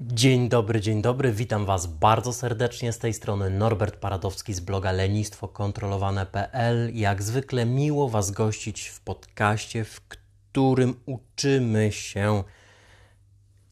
Dzień 0.00 0.48
dobry, 0.48 0.80
dzień 0.80 1.02
dobry. 1.02 1.32
Witam 1.32 1.66
Was 1.66 1.86
bardzo 1.86 2.32
serdecznie 2.32 2.92
z 2.92 2.98
tej 2.98 3.14
strony 3.14 3.50
Norbert 3.50 3.96
Paradowski 3.96 4.54
z 4.54 4.60
bloga 4.60 4.92
lenistwokontrolowane.pl. 4.92 6.94
Jak 6.94 7.22
zwykle 7.22 7.66
miło 7.66 8.08
Was 8.08 8.30
gościć 8.30 8.88
w 8.88 9.00
podcaście, 9.00 9.84
w 9.84 10.00
którym 10.00 11.00
uczymy 11.06 11.92
się 11.92 12.44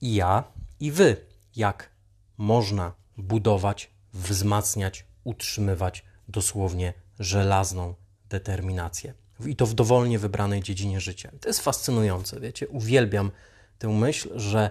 ja, 0.02 0.44
i 0.80 0.92
Wy, 0.92 1.16
jak 1.56 1.90
można 2.38 2.92
budować, 3.16 3.90
wzmacniać, 4.12 5.06
utrzymywać 5.24 6.04
dosłownie 6.28 7.03
żelazną 7.18 7.94
determinację. 8.28 9.14
I 9.46 9.56
to 9.56 9.66
w 9.66 9.74
dowolnie 9.74 10.18
wybranej 10.18 10.62
dziedzinie 10.62 11.00
życia. 11.00 11.30
To 11.40 11.48
jest 11.48 11.60
fascynujące, 11.60 12.40
wiecie. 12.40 12.68
Uwielbiam 12.68 13.30
tę 13.78 13.88
myśl, 13.88 14.38
że 14.38 14.70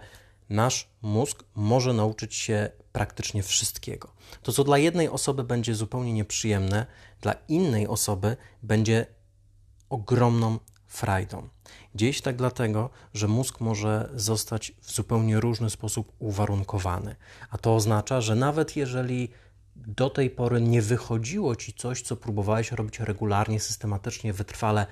nasz 0.49 0.89
mózg 1.01 1.43
może 1.55 1.93
nauczyć 1.93 2.35
się 2.35 2.69
praktycznie 2.91 3.43
wszystkiego. 3.43 4.13
To, 4.43 4.51
co 4.53 4.63
dla 4.63 4.77
jednej 4.77 5.09
osoby 5.09 5.43
będzie 5.43 5.75
zupełnie 5.75 6.13
nieprzyjemne, 6.13 6.85
dla 7.21 7.33
innej 7.47 7.87
osoby 7.87 8.37
będzie 8.63 9.05
ogromną 9.89 10.59
frajdą. 10.87 11.49
Dzieje 11.95 12.13
się 12.13 12.21
tak 12.21 12.35
dlatego, 12.35 12.89
że 13.13 13.27
mózg 13.27 13.59
może 13.59 14.09
zostać 14.15 14.73
w 14.81 14.91
zupełnie 14.91 15.39
różny 15.39 15.69
sposób 15.69 16.11
uwarunkowany. 16.19 17.15
A 17.49 17.57
to 17.57 17.75
oznacza, 17.75 18.21
że 18.21 18.35
nawet 18.35 18.75
jeżeli 18.75 19.29
do 19.75 20.09
tej 20.09 20.29
pory 20.29 20.61
nie 20.61 20.81
wychodziło 20.81 21.55
ci 21.55 21.73
coś, 21.73 22.01
co 22.01 22.15
próbowałeś 22.15 22.71
robić 22.71 22.99
regularnie, 22.99 23.59
systematycznie, 23.59 24.33
wytrwale, 24.33 24.85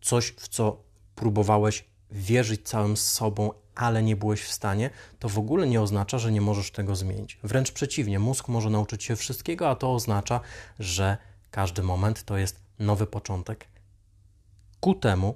coś, 0.00 0.30
w 0.30 0.48
co 0.48 0.82
próbowałeś 1.14 1.84
wierzyć 2.10 2.68
całym 2.68 2.96
sobą, 2.96 3.52
ale 3.74 4.02
nie 4.02 4.16
byłeś 4.16 4.42
w 4.42 4.52
stanie, 4.52 4.90
to 5.18 5.28
w 5.28 5.38
ogóle 5.38 5.66
nie 5.66 5.80
oznacza, 5.80 6.18
że 6.18 6.32
nie 6.32 6.40
możesz 6.40 6.70
tego 6.70 6.96
zmienić. 6.96 7.38
Wręcz 7.42 7.72
przeciwnie, 7.72 8.18
mózg 8.18 8.48
może 8.48 8.70
nauczyć 8.70 9.04
się 9.04 9.16
wszystkiego, 9.16 9.70
a 9.70 9.76
to 9.76 9.94
oznacza, 9.94 10.40
że 10.78 11.16
każdy 11.50 11.82
moment 11.82 12.24
to 12.24 12.36
jest 12.36 12.60
nowy 12.78 13.06
początek 13.06 13.68
ku 14.80 14.94
temu, 14.94 15.34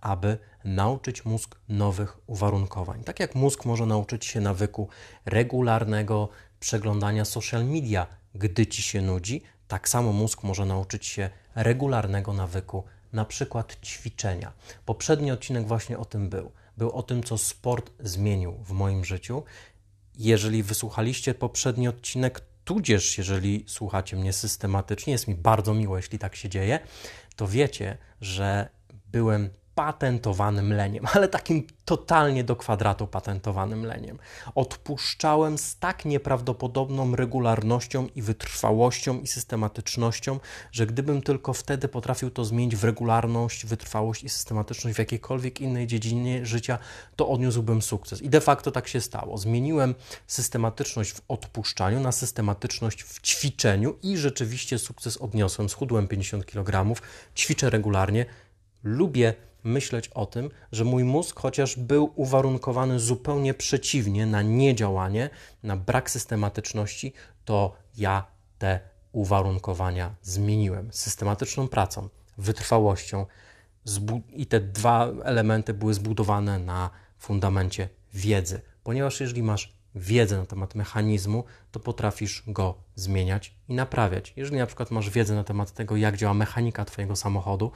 aby 0.00 0.38
nauczyć 0.64 1.24
mózg 1.24 1.58
nowych 1.68 2.18
uwarunkowań. 2.26 3.04
Tak 3.04 3.20
jak 3.20 3.34
mózg 3.34 3.64
może 3.64 3.86
nauczyć 3.86 4.24
się 4.24 4.40
nawyku 4.40 4.88
regularnego 5.24 6.28
przeglądania 6.62 7.24
social 7.24 7.64
media, 7.64 8.06
gdy 8.34 8.66
ci 8.66 8.82
się 8.82 9.02
nudzi, 9.02 9.42
tak 9.68 9.88
samo 9.88 10.12
mózg 10.12 10.42
może 10.42 10.66
nauczyć 10.66 11.06
się 11.06 11.30
regularnego 11.54 12.32
nawyku, 12.32 12.84
na 13.12 13.24
przykład 13.24 13.76
ćwiczenia. 13.84 14.52
Poprzedni 14.86 15.30
odcinek 15.30 15.66
właśnie 15.66 15.98
o 15.98 16.04
tym 16.04 16.28
był. 16.28 16.52
Był 16.76 16.90
o 16.90 17.02
tym, 17.02 17.22
co 17.22 17.38
sport 17.38 17.90
zmienił 18.00 18.52
w 18.52 18.70
moim 18.70 19.04
życiu. 19.04 19.42
Jeżeli 20.18 20.62
wysłuchaliście 20.62 21.34
poprzedni 21.34 21.88
odcinek, 21.88 22.40
tudzież 22.64 23.18
jeżeli 23.18 23.64
słuchacie 23.66 24.16
mnie 24.16 24.32
systematycznie, 24.32 25.12
jest 25.12 25.28
mi 25.28 25.34
bardzo 25.34 25.74
miło, 25.74 25.96
jeśli 25.96 26.18
tak 26.18 26.36
się 26.36 26.48
dzieje, 26.48 26.78
to 27.36 27.48
wiecie, 27.48 27.98
że 28.20 28.68
byłem 29.06 29.50
patentowanym 29.74 30.72
leniem, 30.72 31.06
ale 31.14 31.28
takim 31.28 31.66
totalnie 31.84 32.44
do 32.44 32.56
kwadratu 32.56 33.06
patentowanym 33.06 33.86
leniem. 33.86 34.18
Odpuszczałem 34.54 35.58
z 35.58 35.78
tak 35.78 36.04
nieprawdopodobną 36.04 37.16
regularnością 37.16 38.06
i 38.14 38.22
wytrwałością 38.22 39.20
i 39.20 39.26
systematycznością, 39.26 40.40
że 40.72 40.86
gdybym 40.86 41.22
tylko 41.22 41.52
wtedy 41.52 41.88
potrafił 41.88 42.30
to 42.30 42.44
zmienić 42.44 42.76
w 42.76 42.84
regularność, 42.84 43.66
wytrwałość 43.66 44.24
i 44.24 44.28
systematyczność 44.28 44.96
w 44.96 44.98
jakiejkolwiek 44.98 45.60
innej 45.60 45.86
dziedzinie 45.86 46.46
życia, 46.46 46.78
to 47.16 47.28
odniósłbym 47.28 47.82
sukces. 47.82 48.22
I 48.22 48.28
de 48.28 48.40
facto 48.40 48.70
tak 48.70 48.88
się 48.88 49.00
stało. 49.00 49.38
Zmieniłem 49.38 49.94
systematyczność 50.26 51.12
w 51.12 51.20
odpuszczaniu 51.28 52.00
na 52.00 52.12
systematyczność 52.12 53.02
w 53.02 53.20
ćwiczeniu 53.20 53.98
i 54.02 54.16
rzeczywiście 54.16 54.78
sukces 54.78 55.16
odniosłem. 55.16 55.68
Schudłem 55.68 56.08
50 56.08 56.46
kg, 56.46 57.00
ćwiczę 57.36 57.70
regularnie, 57.70 58.26
lubię 58.82 59.34
myśleć 59.64 60.08
o 60.08 60.26
tym, 60.26 60.50
że 60.72 60.84
mój 60.84 61.04
mózg, 61.04 61.40
chociaż 61.40 61.76
był 61.76 62.12
uwarunkowany 62.14 63.00
zupełnie 63.00 63.54
przeciwnie 63.54 64.26
na 64.26 64.42
niedziałanie, 64.42 65.30
na 65.62 65.76
brak 65.76 66.10
systematyczności, 66.10 67.12
to 67.44 67.76
ja 67.96 68.26
te 68.58 68.80
uwarunkowania 69.12 70.14
zmieniłem 70.22 70.92
systematyczną 70.92 71.68
pracą, 71.68 72.08
wytrwałością 72.38 73.26
i 74.32 74.46
te 74.46 74.60
dwa 74.60 75.08
elementy 75.24 75.74
były 75.74 75.94
zbudowane 75.94 76.58
na 76.58 76.90
fundamencie 77.18 77.88
wiedzy, 78.14 78.60
ponieważ 78.84 79.20
jeżeli 79.20 79.42
masz 79.42 79.82
wiedzę 79.94 80.38
na 80.38 80.46
temat 80.46 80.74
mechanizmu, 80.74 81.44
to 81.72 81.80
potrafisz 81.80 82.42
go 82.46 82.74
zmieniać 82.94 83.54
i 83.68 83.74
naprawiać. 83.74 84.32
Jeżeli 84.36 84.58
na 84.58 84.66
przykład 84.66 84.90
masz 84.90 85.10
wiedzę 85.10 85.34
na 85.34 85.44
temat 85.44 85.72
tego, 85.72 85.96
jak 85.96 86.16
działa 86.16 86.34
mechanika 86.34 86.84
Twojego 86.84 87.16
samochodu, 87.16 87.72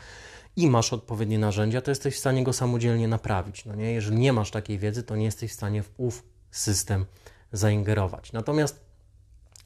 i 0.56 0.70
masz 0.70 0.92
odpowiednie 0.92 1.38
narzędzia, 1.38 1.80
to 1.80 1.90
jesteś 1.90 2.14
w 2.14 2.18
stanie 2.18 2.44
go 2.44 2.52
samodzielnie 2.52 3.08
naprawić. 3.08 3.64
No 3.64 3.74
nie? 3.74 3.92
Jeżeli 3.92 4.16
nie 4.16 4.32
masz 4.32 4.50
takiej 4.50 4.78
wiedzy, 4.78 5.02
to 5.02 5.16
nie 5.16 5.24
jesteś 5.24 5.50
w 5.50 5.54
stanie 5.54 5.82
w 5.82 5.90
ów 5.96 6.22
system 6.50 7.06
zaingerować. 7.52 8.32
Natomiast 8.32 8.80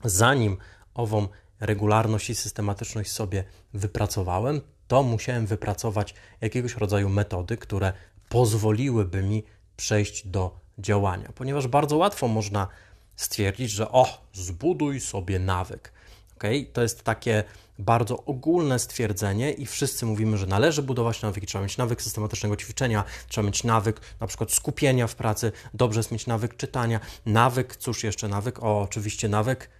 zanim 0.04 0.56
ową 0.94 1.28
regularność 1.60 2.30
i 2.30 2.34
systematyczność 2.34 3.10
sobie 3.10 3.44
wypracowałem, 3.74 4.60
to 4.88 5.02
musiałem 5.02 5.46
wypracować 5.46 6.14
jakiegoś 6.40 6.76
rodzaju 6.76 7.08
metody, 7.08 7.56
które 7.56 7.92
pozwoliłyby 8.28 9.22
mi 9.22 9.42
przejść 9.76 10.26
do 10.26 10.60
działania, 10.78 11.28
ponieważ 11.34 11.68
bardzo 11.68 11.96
łatwo 11.96 12.28
można 12.28 12.68
stwierdzić, 13.16 13.70
że 13.70 13.92
o, 13.92 14.24
zbuduj 14.32 15.00
sobie 15.00 15.38
nawyk. 15.38 15.92
Okay? 16.36 16.66
To 16.72 16.82
jest 16.82 17.02
takie 17.02 17.44
bardzo 17.80 18.24
ogólne 18.24 18.78
stwierdzenie 18.78 19.52
i 19.52 19.66
wszyscy 19.66 20.06
mówimy, 20.06 20.38
że 20.38 20.46
należy 20.46 20.82
budować 20.82 21.22
nawyki, 21.22 21.46
trzeba 21.46 21.64
mieć 21.64 21.76
nawyk 21.76 22.02
systematycznego 22.02 22.56
ćwiczenia, 22.56 23.04
trzeba 23.28 23.46
mieć 23.46 23.64
nawyk 23.64 24.00
na 24.20 24.26
przykład 24.26 24.52
skupienia 24.52 25.06
w 25.06 25.14
pracy, 25.14 25.52
dobrze 25.74 26.00
jest 26.00 26.12
mieć 26.12 26.26
nawyk 26.26 26.56
czytania, 26.56 27.00
nawyk, 27.26 27.76
cóż 27.76 28.04
jeszcze 28.04 28.28
nawyk? 28.28 28.62
O, 28.62 28.82
oczywiście 28.82 29.28
nawyk 29.28 29.70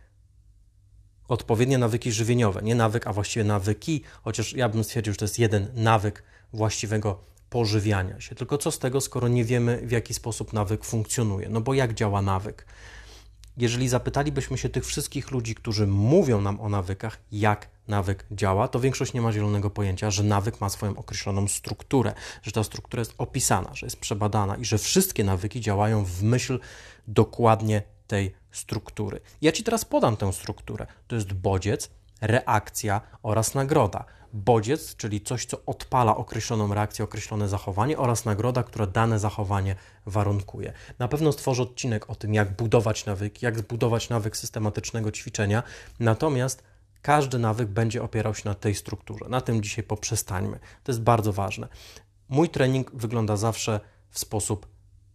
odpowiednie 1.28 1.78
nawyki 1.78 2.12
żywieniowe, 2.12 2.62
nie 2.62 2.74
nawyk, 2.74 3.06
a 3.06 3.12
właściwie 3.12 3.44
nawyki, 3.44 4.02
chociaż 4.22 4.52
ja 4.52 4.68
bym 4.68 4.84
stwierdził, 4.84 5.12
że 5.12 5.16
to 5.16 5.24
jest 5.24 5.38
jeden 5.38 5.68
nawyk 5.74 6.22
właściwego 6.52 7.20
pożywiania 7.50 8.20
się. 8.20 8.34
Tylko 8.34 8.58
co 8.58 8.70
z 8.70 8.78
tego, 8.78 9.00
skoro 9.00 9.28
nie 9.28 9.44
wiemy, 9.44 9.80
w 9.84 9.90
jaki 9.90 10.14
sposób 10.14 10.52
nawyk 10.52 10.84
funkcjonuje? 10.84 11.48
No 11.48 11.60
bo 11.60 11.74
jak 11.74 11.94
działa 11.94 12.22
nawyk? 12.22 12.66
Jeżeli 13.56 13.88
zapytalibyśmy 13.88 14.58
się 14.58 14.68
tych 14.68 14.86
wszystkich 14.86 15.30
ludzi, 15.30 15.54
którzy 15.54 15.86
mówią 15.86 16.40
nam 16.40 16.60
o 16.60 16.68
nawykach, 16.68 17.18
jak 17.32 17.68
nawyk 17.88 18.26
działa, 18.30 18.68
to 18.68 18.80
większość 18.80 19.12
nie 19.14 19.20
ma 19.20 19.32
zielonego 19.32 19.70
pojęcia, 19.70 20.10
że 20.10 20.22
nawyk 20.22 20.60
ma 20.60 20.68
swoją 20.68 20.96
określoną 20.96 21.48
strukturę, 21.48 22.12
że 22.42 22.52
ta 22.52 22.64
struktura 22.64 23.00
jest 23.00 23.14
opisana, 23.18 23.74
że 23.74 23.86
jest 23.86 24.00
przebadana 24.00 24.56
i 24.56 24.64
że 24.64 24.78
wszystkie 24.78 25.24
nawyki 25.24 25.60
działają 25.60 26.04
w 26.04 26.22
myśl 26.22 26.60
dokładnie 27.08 27.82
tej 28.06 28.34
struktury. 28.50 29.20
Ja 29.42 29.52
Ci 29.52 29.64
teraz 29.64 29.84
podam 29.84 30.16
tę 30.16 30.32
strukturę. 30.32 30.86
To 31.06 31.14
jest 31.14 31.32
bodziec, 31.32 31.90
reakcja 32.20 33.00
oraz 33.22 33.54
nagroda 33.54 34.04
bodziec, 34.32 34.96
czyli 34.96 35.20
coś, 35.20 35.46
co 35.46 35.64
odpala 35.66 36.16
określoną 36.16 36.74
reakcję, 36.74 37.04
określone 37.04 37.48
zachowanie 37.48 37.98
oraz 37.98 38.24
nagroda, 38.24 38.62
która 38.62 38.86
dane 38.86 39.18
zachowanie 39.18 39.76
warunkuje. 40.06 40.72
Na 40.98 41.08
pewno 41.08 41.32
stworzę 41.32 41.62
odcinek 41.62 42.10
o 42.10 42.14
tym, 42.14 42.34
jak 42.34 42.56
budować 42.56 43.06
nawyk, 43.06 43.42
jak 43.42 43.58
zbudować 43.58 44.08
nawyk 44.08 44.36
systematycznego 44.36 45.12
ćwiczenia, 45.12 45.62
natomiast 46.00 46.62
każdy 47.02 47.38
nawyk 47.38 47.68
będzie 47.68 48.02
opierał 48.02 48.34
się 48.34 48.48
na 48.48 48.54
tej 48.54 48.74
strukturze. 48.74 49.24
Na 49.28 49.41
tym 49.41 49.62
dzisiaj 49.62 49.84
poprzestańmy. 49.84 50.59
To 50.84 50.92
jest 50.92 51.03
bardzo 51.03 51.32
ważne. 51.32 51.68
Mój 52.28 52.48
trening 52.48 52.91
wygląda 52.94 53.36
zawsze 53.36 53.80
w 54.10 54.18
sposób 54.18 54.66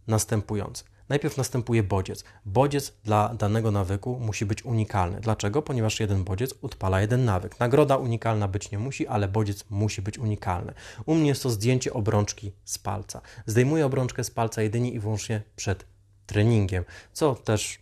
następujący. 0.07 0.83
Najpierw 1.09 1.37
następuje 1.37 1.83
bodziec. 1.83 2.23
Bodziec 2.45 2.93
dla 3.03 3.33
danego 3.33 3.71
nawyku 3.71 4.19
musi 4.19 4.45
być 4.45 4.65
unikalny. 4.65 5.19
Dlaczego? 5.21 5.61
Ponieważ 5.61 5.99
jeden 5.99 6.23
bodziec 6.23 6.55
odpala 6.61 7.01
jeden 7.01 7.25
nawyk. 7.25 7.59
Nagroda 7.59 7.97
unikalna 7.97 8.47
być 8.47 8.71
nie 8.71 8.79
musi, 8.79 9.07
ale 9.07 9.27
bodziec 9.27 9.65
musi 9.69 10.01
być 10.01 10.17
unikalny. 10.17 10.73
U 11.05 11.15
mnie 11.15 11.27
jest 11.27 11.43
to 11.43 11.49
zdjęcie 11.49 11.93
obrączki 11.93 12.51
z 12.65 12.77
palca. 12.77 13.21
Zdejmuję 13.45 13.85
obrączkę 13.85 14.23
z 14.23 14.31
palca 14.31 14.61
jedynie 14.61 14.91
i 14.91 14.99
wyłącznie 14.99 15.41
przed 15.55 15.85
treningiem, 16.25 16.83
co 17.13 17.35
też 17.35 17.79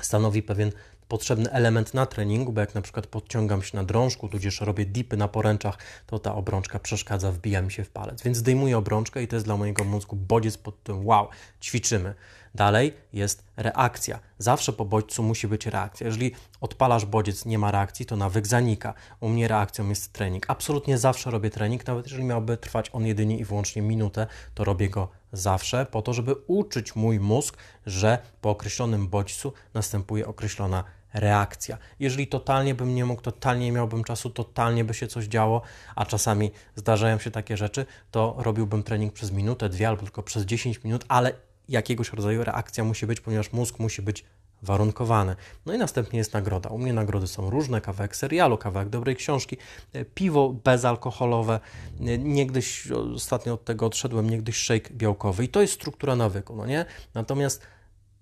stanowi 0.00 0.42
pewien 0.42 0.72
potrzebny 1.08 1.50
element 1.50 1.94
na 1.94 2.06
treningu, 2.06 2.52
bo 2.52 2.60
jak 2.60 2.74
na 2.74 2.82
przykład 2.82 3.06
podciągam 3.06 3.62
się 3.62 3.76
na 3.76 3.84
drążku, 3.84 4.28
tudzież 4.28 4.60
robię 4.60 4.86
dipy 4.86 5.16
na 5.16 5.28
poręczach, 5.28 5.78
to 6.06 6.18
ta 6.18 6.34
obrączka 6.34 6.78
przeszkadza, 6.78 7.32
wbija 7.32 7.62
mi 7.62 7.72
się 7.72 7.84
w 7.84 7.90
palec. 7.90 8.22
Więc 8.22 8.36
zdejmuję 8.36 8.78
obrączkę 8.78 9.22
i 9.22 9.28
to 9.28 9.36
jest 9.36 9.46
dla 9.46 9.56
mojego 9.56 9.84
mózgu 9.84 10.16
bodziec 10.16 10.58
pod 10.58 10.82
tym 10.82 11.06
wow, 11.06 11.28
ćwiczymy. 11.60 12.14
Dalej 12.54 12.94
jest 13.12 13.44
reakcja. 13.56 14.18
Zawsze 14.38 14.72
po 14.72 14.84
bodźcu 14.84 15.22
musi 15.22 15.48
być 15.48 15.66
reakcja. 15.66 16.06
Jeżeli 16.06 16.32
odpalasz 16.60 17.04
bodziec, 17.06 17.44
nie 17.44 17.58
ma 17.58 17.70
reakcji, 17.70 18.06
to 18.06 18.16
nawyk 18.16 18.46
zanika. 18.46 18.94
U 19.20 19.28
mnie 19.28 19.48
reakcją 19.48 19.88
jest 19.88 20.12
trening. 20.12 20.44
Absolutnie 20.48 20.98
zawsze 20.98 21.30
robię 21.30 21.50
trening, 21.50 21.86
nawet 21.86 22.06
jeżeli 22.06 22.24
miałby 22.24 22.56
trwać 22.56 22.90
on 22.92 23.06
jedynie 23.06 23.38
i 23.38 23.44
wyłącznie 23.44 23.82
minutę, 23.82 24.26
to 24.54 24.64
robię 24.64 24.88
go 24.88 25.08
zawsze 25.36 25.86
po 25.86 26.02
to, 26.02 26.12
żeby 26.12 26.34
uczyć 26.46 26.96
mój 26.96 27.20
mózg, 27.20 27.56
że 27.86 28.18
po 28.40 28.50
określonym 28.50 29.08
bodźcu 29.08 29.52
następuje 29.74 30.26
określona 30.26 30.84
reakcja. 31.14 31.78
Jeżeli 32.00 32.26
totalnie 32.26 32.74
bym 32.74 32.94
nie 32.94 33.04
mógł, 33.04 33.22
totalnie 33.22 33.66
nie 33.66 33.72
miałbym 33.72 34.04
czasu, 34.04 34.30
totalnie 34.30 34.84
by 34.84 34.94
się 34.94 35.06
coś 35.06 35.24
działo, 35.24 35.62
a 35.96 36.06
czasami 36.06 36.50
zdarzają 36.74 37.18
się 37.18 37.30
takie 37.30 37.56
rzeczy, 37.56 37.86
to 38.10 38.36
robiłbym 38.38 38.82
trening 38.82 39.12
przez 39.12 39.32
minutę, 39.32 39.68
dwie 39.68 39.88
albo 39.88 40.02
tylko 40.02 40.22
przez 40.22 40.44
10 40.44 40.84
minut, 40.84 41.04
ale 41.08 41.32
jakiegoś 41.68 42.12
rodzaju 42.12 42.44
reakcja 42.44 42.84
musi 42.84 43.06
być, 43.06 43.20
ponieważ 43.20 43.52
mózg 43.52 43.78
musi 43.78 44.02
być 44.02 44.24
warunkowany. 44.66 45.36
No 45.66 45.74
i 45.74 45.78
następnie 45.78 46.18
jest 46.18 46.32
nagroda. 46.32 46.70
U 46.70 46.78
mnie 46.78 46.92
nagrody 46.92 47.26
są 47.26 47.50
różne, 47.50 47.80
kawałek 47.80 48.16
serialu, 48.16 48.58
kawałek 48.58 48.88
dobrej 48.88 49.16
książki, 49.16 49.56
e, 49.92 50.04
piwo 50.04 50.48
bezalkoholowe, 50.64 51.60
e, 52.00 52.18
niegdyś, 52.18 52.90
ostatnio 53.14 53.54
od 53.54 53.64
tego 53.64 53.86
odszedłem, 53.86 54.30
niegdyś 54.30 54.56
shake 54.56 54.94
białkowy 54.94 55.44
i 55.44 55.48
to 55.48 55.60
jest 55.60 55.72
struktura 55.72 56.16
nawyku, 56.16 56.56
no 56.56 56.66
nie? 56.66 56.84
Natomiast 57.14 57.66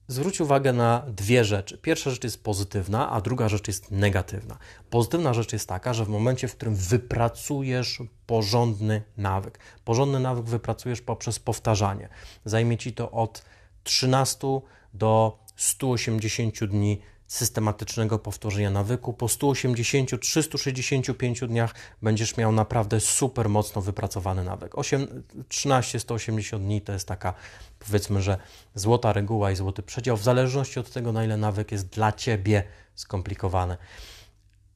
zwróć 0.08 0.40
uwagę 0.40 0.72
na 0.72 1.02
dwie 1.08 1.44
rzeczy. 1.44 1.78
Pierwsza 1.78 2.10
rzecz 2.10 2.24
jest 2.24 2.44
pozytywna, 2.44 3.10
a 3.10 3.20
druga 3.20 3.48
rzecz 3.48 3.68
jest 3.68 3.90
negatywna. 3.90 4.58
Pozytywna 4.90 5.34
rzecz 5.34 5.52
jest 5.52 5.68
taka, 5.68 5.94
że 5.94 6.04
w 6.04 6.08
momencie, 6.08 6.48
w 6.48 6.56
którym 6.56 6.74
wypracujesz 6.74 8.02
porządny 8.26 9.02
nawyk, 9.16 9.58
porządny 9.84 10.20
nawyk 10.20 10.44
wypracujesz 10.44 11.00
poprzez 11.00 11.38
powtarzanie. 11.38 12.08
Zajmie 12.44 12.78
ci 12.78 12.92
to 12.92 13.10
od 13.10 13.44
13 13.84 14.60
do 14.94 15.38
180 15.56 16.64
dni 16.64 17.00
systematycznego 17.26 18.18
powtórzenia 18.18 18.70
nawyku. 18.70 19.12
Po 19.12 19.26
180-365 19.26 21.48
dniach 21.48 21.74
będziesz 22.02 22.36
miał 22.36 22.52
naprawdę 22.52 23.00
super 23.00 23.48
mocno 23.48 23.82
wypracowany 23.82 24.44
nawyk. 24.44 24.72
13-180 24.72 26.58
dni 26.58 26.80
to 26.80 26.92
jest 26.92 27.08
taka, 27.08 27.34
powiedzmy, 27.78 28.22
że 28.22 28.38
złota 28.74 29.12
reguła 29.12 29.50
i 29.50 29.56
złoty 29.56 29.82
przedział, 29.82 30.16
w 30.16 30.22
zależności 30.22 30.80
od 30.80 30.90
tego, 30.90 31.12
na 31.12 31.24
ile 31.24 31.36
nawyk 31.36 31.72
jest 31.72 31.86
dla 31.86 32.12
ciebie 32.12 32.64
skomplikowany. 32.94 33.76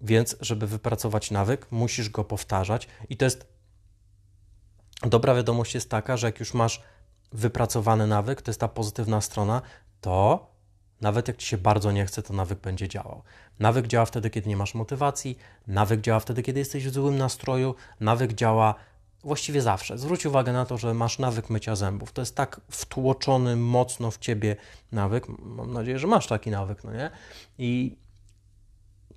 Więc, 0.00 0.36
żeby 0.40 0.66
wypracować 0.66 1.30
nawyk, 1.30 1.66
musisz 1.70 2.10
go 2.10 2.24
powtarzać, 2.24 2.88
i 3.08 3.16
to 3.16 3.24
jest 3.24 3.46
dobra 5.02 5.34
wiadomość 5.34 5.74
jest 5.74 5.90
taka, 5.90 6.16
że 6.16 6.26
jak 6.26 6.40
już 6.40 6.54
masz 6.54 6.82
wypracowany 7.32 8.06
nawyk, 8.06 8.42
to 8.42 8.50
jest 8.50 8.60
ta 8.60 8.68
pozytywna 8.68 9.20
strona, 9.20 9.62
to 10.00 10.46
nawet 11.00 11.28
jak 11.28 11.36
ci 11.36 11.46
się 11.46 11.58
bardzo 11.58 11.92
nie 11.92 12.06
chce, 12.06 12.22
to 12.22 12.34
nawyk 12.34 12.58
będzie 12.58 12.88
działał. 12.88 13.22
Nawyk 13.58 13.86
działa 13.86 14.06
wtedy, 14.06 14.30
kiedy 14.30 14.48
nie 14.48 14.56
masz 14.56 14.74
motywacji, 14.74 15.38
nawyk 15.66 16.00
działa 16.00 16.20
wtedy, 16.20 16.42
kiedy 16.42 16.58
jesteś 16.58 16.88
w 16.88 16.92
złym 16.92 17.18
nastroju, 17.18 17.74
nawyk 18.00 18.32
działa 18.32 18.74
właściwie 19.24 19.62
zawsze. 19.62 19.98
Zwróć 19.98 20.26
uwagę 20.26 20.52
na 20.52 20.66
to, 20.66 20.78
że 20.78 20.94
masz 20.94 21.18
nawyk 21.18 21.50
mycia 21.50 21.76
zębów. 21.76 22.12
To 22.12 22.22
jest 22.22 22.36
tak 22.36 22.60
wtłoczony 22.70 23.56
mocno 23.56 24.10
w 24.10 24.18
ciebie 24.18 24.56
nawyk. 24.92 25.26
Mam 25.38 25.72
nadzieję, 25.72 25.98
że 25.98 26.06
masz 26.06 26.26
taki 26.26 26.50
nawyk, 26.50 26.84
no 26.84 26.92
nie? 26.92 27.10
I 27.58 27.96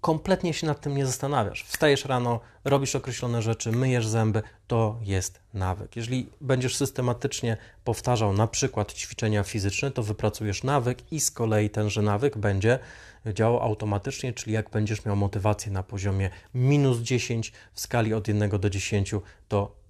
kompletnie 0.01 0.53
się 0.53 0.67
nad 0.67 0.81
tym 0.81 0.97
nie 0.97 1.05
zastanawiasz. 1.05 1.63
Wstajesz 1.63 2.05
rano, 2.05 2.39
robisz 2.65 2.95
określone 2.95 3.41
rzeczy, 3.41 3.71
myjesz 3.71 4.07
zęby, 4.07 4.41
to 4.67 4.99
jest 5.01 5.39
nawyk. 5.53 5.95
Jeżeli 5.95 6.29
będziesz 6.41 6.75
systematycznie 6.75 7.57
powtarzał 7.83 8.33
na 8.33 8.47
przykład 8.47 8.93
ćwiczenia 8.93 9.43
fizyczne, 9.43 9.91
to 9.91 10.03
wypracujesz 10.03 10.63
nawyk 10.63 11.11
i 11.11 11.19
z 11.19 11.31
kolei 11.31 11.69
tenże 11.69 12.01
nawyk 12.01 12.37
będzie 12.37 12.79
działał 13.25 13.59
automatycznie, 13.59 14.33
czyli 14.33 14.53
jak 14.53 14.69
będziesz 14.69 15.05
miał 15.05 15.15
motywację 15.15 15.71
na 15.71 15.83
poziomie 15.83 16.29
minus 16.53 16.99
10 16.99 17.51
w 17.73 17.79
skali 17.79 18.13
od 18.13 18.27
1 18.27 18.49
do 18.49 18.69
10, 18.69 19.15
to 19.47 19.81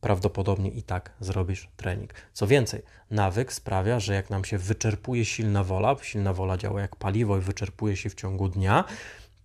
prawdopodobnie 0.00 0.70
i 0.70 0.82
tak 0.82 1.10
zrobisz 1.20 1.68
trening. 1.76 2.14
Co 2.32 2.46
więcej, 2.46 2.82
nawyk 3.10 3.52
sprawia, 3.52 4.00
że 4.00 4.14
jak 4.14 4.30
nam 4.30 4.44
się 4.44 4.58
wyczerpuje 4.58 5.24
silna 5.24 5.64
wola, 5.64 5.96
silna 6.02 6.32
wola 6.32 6.56
działa 6.56 6.80
jak 6.80 6.96
paliwo 6.96 7.38
i 7.38 7.40
wyczerpuje 7.40 7.96
się 7.96 8.10
w 8.10 8.14
ciągu 8.14 8.48
dnia, 8.48 8.84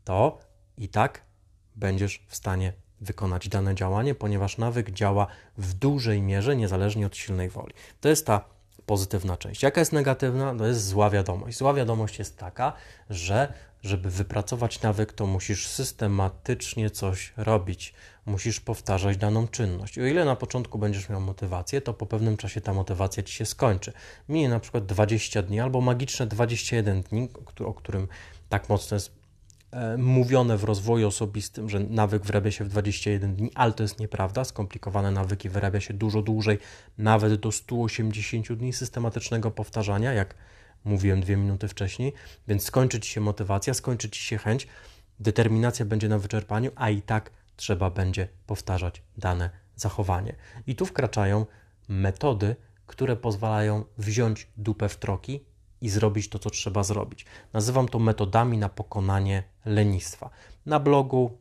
to 0.07 0.39
i 0.77 0.89
tak 0.89 1.21
będziesz 1.75 2.25
w 2.27 2.35
stanie 2.35 2.73
wykonać 3.01 3.49
dane 3.49 3.75
działanie, 3.75 4.15
ponieważ 4.15 4.57
nawyk 4.57 4.91
działa 4.91 5.27
w 5.57 5.73
dużej 5.73 6.21
mierze 6.21 6.55
niezależnie 6.55 7.05
od 7.07 7.17
silnej 7.17 7.49
woli. 7.49 7.73
To 8.01 8.09
jest 8.09 8.25
ta 8.25 8.45
pozytywna 8.85 9.37
część. 9.37 9.63
Jaka 9.63 9.81
jest 9.81 9.93
negatywna? 9.93 10.55
To 10.55 10.65
jest 10.65 10.87
zła 10.87 11.09
wiadomość. 11.09 11.57
Zła 11.57 11.73
wiadomość 11.73 12.19
jest 12.19 12.37
taka, 12.37 12.73
że 13.09 13.53
żeby 13.83 14.09
wypracować 14.09 14.81
nawyk, 14.81 15.13
to 15.13 15.27
musisz 15.27 15.67
systematycznie 15.67 16.89
coś 16.89 17.33
robić. 17.37 17.93
Musisz 18.25 18.59
powtarzać 18.59 19.17
daną 19.17 19.47
czynność. 19.47 19.99
O 19.99 20.05
ile 20.05 20.25
na 20.25 20.35
początku 20.35 20.79
będziesz 20.79 21.09
miał 21.09 21.21
motywację, 21.21 21.81
to 21.81 21.93
po 21.93 22.05
pewnym 22.05 22.37
czasie 22.37 22.61
ta 22.61 22.73
motywacja 22.73 23.23
ci 23.23 23.33
się 23.33 23.45
skończy. 23.45 23.93
Minie 24.29 24.49
na 24.49 24.59
przykład 24.59 24.85
20 24.85 25.41
dni 25.41 25.59
albo 25.59 25.81
magiczne 25.81 26.27
21 26.27 27.01
dni, 27.01 27.29
o 27.65 27.73
którym 27.73 28.07
tak 28.49 28.69
mocno 28.69 28.95
jest 28.95 29.16
mówione 29.97 30.57
w 30.57 30.63
rozwoju 30.63 31.07
osobistym, 31.07 31.69
że 31.69 31.79
nawyk 31.79 32.23
wyrabia 32.23 32.51
się 32.51 32.63
w 32.63 32.69
21 32.69 33.35
dni, 33.35 33.51
ale 33.55 33.73
to 33.73 33.83
jest 33.83 33.99
nieprawda. 33.99 34.43
Skomplikowane 34.43 35.11
nawyki 35.11 35.49
wyrabia 35.49 35.79
się 35.79 35.93
dużo 35.93 36.21
dłużej, 36.21 36.59
nawet 36.97 37.35
do 37.35 37.51
180 37.51 38.53
dni 38.53 38.73
systematycznego 38.73 39.51
powtarzania, 39.51 40.13
jak 40.13 40.35
mówiłem 40.85 41.21
dwie 41.21 41.37
minuty 41.37 41.67
wcześniej, 41.67 42.13
więc 42.47 42.63
skończy 42.63 42.99
ci 42.99 43.11
się 43.11 43.21
motywacja, 43.21 43.73
skończy 43.73 44.09
ci 44.09 44.23
się 44.23 44.37
chęć, 44.37 44.67
determinacja 45.19 45.85
będzie 45.85 46.09
na 46.09 46.19
wyczerpaniu, 46.19 46.71
a 46.75 46.89
i 46.89 47.01
tak 47.01 47.31
trzeba 47.55 47.89
będzie 47.89 48.27
powtarzać 48.45 49.01
dane 49.17 49.49
zachowanie. 49.75 50.35
I 50.67 50.75
tu 50.75 50.85
wkraczają 50.85 51.45
metody, 51.87 52.55
które 52.87 53.15
pozwalają 53.15 53.85
wziąć 53.97 54.47
dupę 54.57 54.89
w 54.89 54.97
troki 54.97 55.45
i 55.81 55.89
zrobić 55.89 56.29
to, 56.29 56.39
co 56.39 56.49
trzeba 56.49 56.83
zrobić. 56.83 57.25
Nazywam 57.53 57.87
to 57.87 57.99
metodami 57.99 58.57
na 58.57 58.69
pokonanie 58.69 59.43
lenistwa. 59.65 60.29
Na 60.65 60.79
blogu 60.79 61.37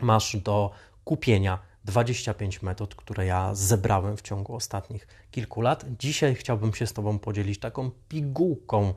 masz 0.00 0.36
do 0.36 0.70
kupienia 1.04 1.58
25 1.84 2.62
metod, 2.62 2.94
które 2.94 3.26
ja 3.26 3.54
zebrałem 3.54 4.16
w 4.16 4.22
ciągu 4.22 4.54
ostatnich 4.54 5.06
kilku 5.30 5.60
lat. 5.60 5.84
Dzisiaj 5.98 6.34
chciałbym 6.34 6.74
się 6.74 6.86
z 6.86 6.92
Tobą 6.92 7.18
podzielić 7.18 7.60
taką 7.60 7.90
pigułką. 8.08 8.94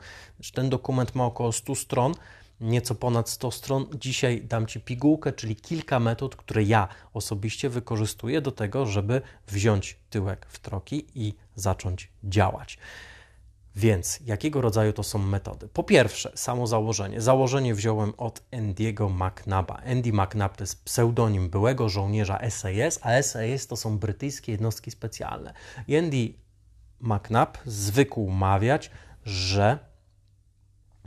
Ten 0.53 0.69
dokument 0.69 1.15
ma 1.15 1.25
około 1.25 1.51
100 1.51 1.75
stron, 1.75 2.13
nieco 2.61 2.95
ponad 2.95 3.29
100 3.29 3.51
stron. 3.51 3.85
Dzisiaj 3.99 4.41
dam 4.41 4.67
Ci 4.67 4.79
pigułkę, 4.79 5.33
czyli 5.33 5.55
kilka 5.55 5.99
metod, 5.99 6.35
które 6.35 6.63
ja 6.63 6.87
osobiście 7.13 7.69
wykorzystuję 7.69 8.41
do 8.41 8.51
tego, 8.51 8.85
żeby 8.85 9.21
wziąć 9.47 9.99
tyłek 10.09 10.45
w 10.49 10.59
troki 10.59 11.05
i 11.15 11.33
zacząć 11.55 12.09
działać. 12.23 12.77
Więc 13.75 14.19
jakiego 14.25 14.61
rodzaju 14.61 14.93
to 14.93 15.03
są 15.03 15.19
metody? 15.19 15.67
Po 15.67 15.83
pierwsze, 15.83 16.31
samo 16.35 16.67
założenie. 16.67 17.21
Założenie 17.21 17.75
wziąłem 17.75 18.13
od 18.17 18.43
Andy'ego 18.51 19.09
McNaba. 19.09 19.81
Andy 19.85 20.13
McNab 20.13 20.57
to 20.57 20.63
jest 20.63 20.85
pseudonim 20.85 21.49
byłego 21.49 21.89
żołnierza 21.89 22.39
SAS, 22.49 22.99
a 23.01 23.23
SAS 23.23 23.67
to 23.67 23.75
są 23.75 23.97
brytyjskie 23.97 24.51
jednostki 24.51 24.91
specjalne. 24.91 25.53
I 25.87 25.97
Andy 25.97 26.33
McNab 27.01 27.57
zwykł 27.65 28.29
mawiać, 28.29 28.91
że 29.25 29.79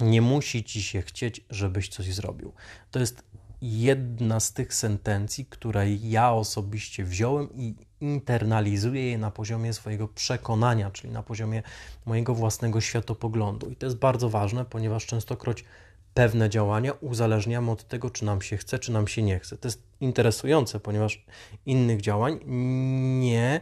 nie 0.00 0.22
musi 0.22 0.64
ci 0.64 0.82
się 0.82 1.02
chcieć, 1.02 1.44
żebyś 1.50 1.88
coś 1.88 2.14
zrobił. 2.14 2.52
To 2.90 2.98
jest 2.98 3.24
jedna 3.66 4.40
z 4.40 4.52
tych 4.52 4.74
sentencji, 4.74 5.46
które 5.46 5.92
ja 5.92 6.32
osobiście 6.32 7.04
wziąłem 7.04 7.48
i 7.54 7.74
internalizuję 8.00 9.10
je 9.10 9.18
na 9.18 9.30
poziomie 9.30 9.72
swojego 9.72 10.08
przekonania, 10.08 10.90
czyli 10.90 11.12
na 11.12 11.22
poziomie 11.22 11.62
mojego 12.06 12.34
własnego 12.34 12.80
światopoglądu. 12.80 13.70
I 13.70 13.76
to 13.76 13.86
jest 13.86 13.98
bardzo 13.98 14.30
ważne, 14.30 14.64
ponieważ 14.64 15.06
częstokroć 15.06 15.64
pewne 16.14 16.50
działania 16.50 16.92
uzależniamy 16.92 17.70
od 17.70 17.88
tego, 17.88 18.10
czy 18.10 18.24
nam 18.24 18.42
się 18.42 18.56
chce, 18.56 18.78
czy 18.78 18.92
nam 18.92 19.08
się 19.08 19.22
nie 19.22 19.38
chce. 19.38 19.58
To 19.58 19.68
jest 19.68 19.82
interesujące, 20.00 20.80
ponieważ 20.80 21.24
innych 21.66 22.00
działań 22.00 22.40
nie 23.20 23.60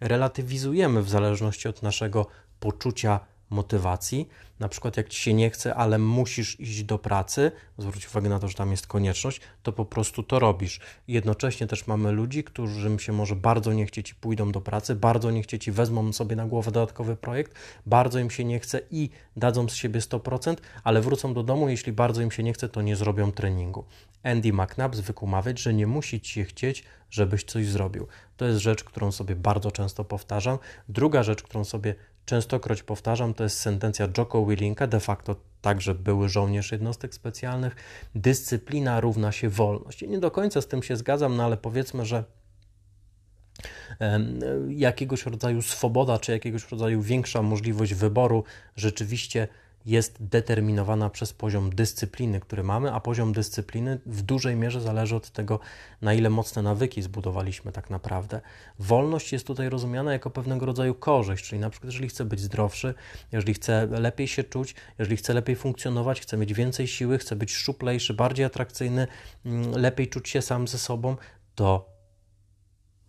relatywizujemy 0.00 1.02
w 1.02 1.10
zależności 1.10 1.68
od 1.68 1.82
naszego 1.82 2.26
poczucia 2.60 3.20
motywacji. 3.52 4.28
Na 4.60 4.68
przykład, 4.68 4.96
jak 4.96 5.08
ci 5.08 5.20
się 5.20 5.34
nie 5.34 5.50
chce, 5.50 5.74
ale 5.74 5.98
musisz 5.98 6.60
iść 6.60 6.84
do 6.84 6.98
pracy, 6.98 7.52
zwróć 7.78 8.08
uwagę 8.08 8.28
na 8.28 8.38
to, 8.38 8.48
że 8.48 8.54
tam 8.54 8.70
jest 8.70 8.86
konieczność, 8.86 9.40
to 9.62 9.72
po 9.72 9.84
prostu 9.84 10.22
to 10.22 10.38
robisz. 10.38 10.80
Jednocześnie 11.08 11.66
też 11.66 11.86
mamy 11.86 12.12
ludzi, 12.12 12.44
którym 12.44 12.98
się 12.98 13.12
może 13.12 13.36
bardzo 13.36 13.72
nie 13.72 13.86
chcieć 13.86 14.10
i 14.10 14.14
pójdą 14.14 14.52
do 14.52 14.60
pracy, 14.60 14.94
bardzo 14.94 15.30
nie 15.30 15.42
chcieć 15.42 15.68
i 15.68 15.72
wezmą 15.72 16.12
sobie 16.12 16.36
na 16.36 16.46
głowę 16.46 16.72
dodatkowy 16.72 17.16
projekt, 17.16 17.54
bardzo 17.86 18.18
im 18.18 18.30
się 18.30 18.44
nie 18.44 18.60
chce 18.60 18.80
i 18.90 19.10
dadzą 19.36 19.68
z 19.68 19.74
siebie 19.74 20.00
100%, 20.00 20.56
ale 20.84 21.00
wrócą 21.00 21.34
do 21.34 21.42
domu, 21.42 21.68
jeśli 21.68 21.92
bardzo 21.92 22.22
im 22.22 22.30
się 22.30 22.42
nie 22.42 22.52
chce, 22.52 22.68
to 22.68 22.82
nie 22.82 22.96
zrobią 22.96 23.32
treningu. 23.32 23.84
Andy 24.22 24.52
McNabb 24.52 24.96
zwykł 24.96 25.26
mawiać, 25.26 25.58
że 25.58 25.74
nie 25.74 25.86
musi 25.86 26.20
ci 26.20 26.32
się 26.32 26.44
chcieć, 26.44 26.84
żebyś 27.10 27.44
coś 27.44 27.66
zrobił. 27.66 28.06
To 28.36 28.44
jest 28.44 28.60
rzecz, 28.60 28.84
którą 28.84 29.12
sobie 29.12 29.36
bardzo 29.36 29.70
często 29.70 30.04
powtarzam. 30.04 30.58
Druga 30.88 31.22
rzecz, 31.22 31.42
którą 31.42 31.64
sobie 31.64 31.94
częstokroć 32.24 32.82
powtarzam, 32.82 33.34
to 33.34 33.44
jest 33.44 33.58
sentencja 33.58 34.08
Jocko 34.18 34.46
Willinka, 34.46 34.86
de 34.86 35.00
facto 35.00 35.36
także 35.60 35.94
były 35.94 36.28
żołnierz 36.28 36.72
jednostek 36.72 37.14
specjalnych. 37.14 37.76
Dyscyplina 38.14 39.00
równa 39.00 39.32
się 39.32 39.48
wolność. 39.48 40.02
I 40.02 40.08
nie 40.08 40.18
do 40.18 40.30
końca 40.30 40.60
z 40.60 40.66
tym 40.66 40.82
się 40.82 40.96
zgadzam, 40.96 41.36
no 41.36 41.44
ale 41.44 41.56
powiedzmy, 41.56 42.06
że 42.06 42.24
jakiegoś 44.68 45.26
rodzaju 45.26 45.62
swoboda, 45.62 46.18
czy 46.18 46.32
jakiegoś 46.32 46.70
rodzaju 46.70 47.02
większa 47.02 47.42
możliwość 47.42 47.94
wyboru 47.94 48.44
rzeczywiście 48.76 49.48
jest 49.86 50.24
determinowana 50.26 51.10
przez 51.10 51.32
poziom 51.32 51.70
dyscypliny, 51.70 52.40
który 52.40 52.62
mamy, 52.62 52.92
a 52.92 53.00
poziom 53.00 53.32
dyscypliny 53.32 54.00
w 54.06 54.22
dużej 54.22 54.56
mierze 54.56 54.80
zależy 54.80 55.16
od 55.16 55.30
tego, 55.30 55.60
na 56.02 56.14
ile 56.14 56.30
mocne 56.30 56.62
nawyki 56.62 57.02
zbudowaliśmy 57.02 57.72
tak 57.72 57.90
naprawdę. 57.90 58.40
Wolność 58.78 59.32
jest 59.32 59.46
tutaj 59.46 59.68
rozumiana 59.68 60.12
jako 60.12 60.30
pewnego 60.30 60.66
rodzaju 60.66 60.94
korzyść, 60.94 61.44
czyli 61.44 61.60
na 61.60 61.70
przykład 61.70 61.92
jeżeli 61.92 62.08
chcę 62.08 62.24
być 62.24 62.40
zdrowszy, 62.40 62.94
jeżeli 63.32 63.54
chcę 63.54 63.86
lepiej 63.86 64.28
się 64.28 64.44
czuć, 64.44 64.74
jeżeli 64.98 65.16
chcę 65.16 65.34
lepiej 65.34 65.56
funkcjonować, 65.56 66.20
chcę 66.20 66.36
mieć 66.36 66.54
więcej 66.54 66.86
siły, 66.86 67.18
chcę 67.18 67.36
być 67.36 67.52
szczuplejszy, 67.52 68.14
bardziej 68.14 68.44
atrakcyjny, 68.44 69.06
mm, 69.46 69.70
lepiej 69.70 70.08
czuć 70.08 70.28
się 70.28 70.42
sam 70.42 70.68
ze 70.68 70.78
sobą, 70.78 71.16
to 71.54 71.92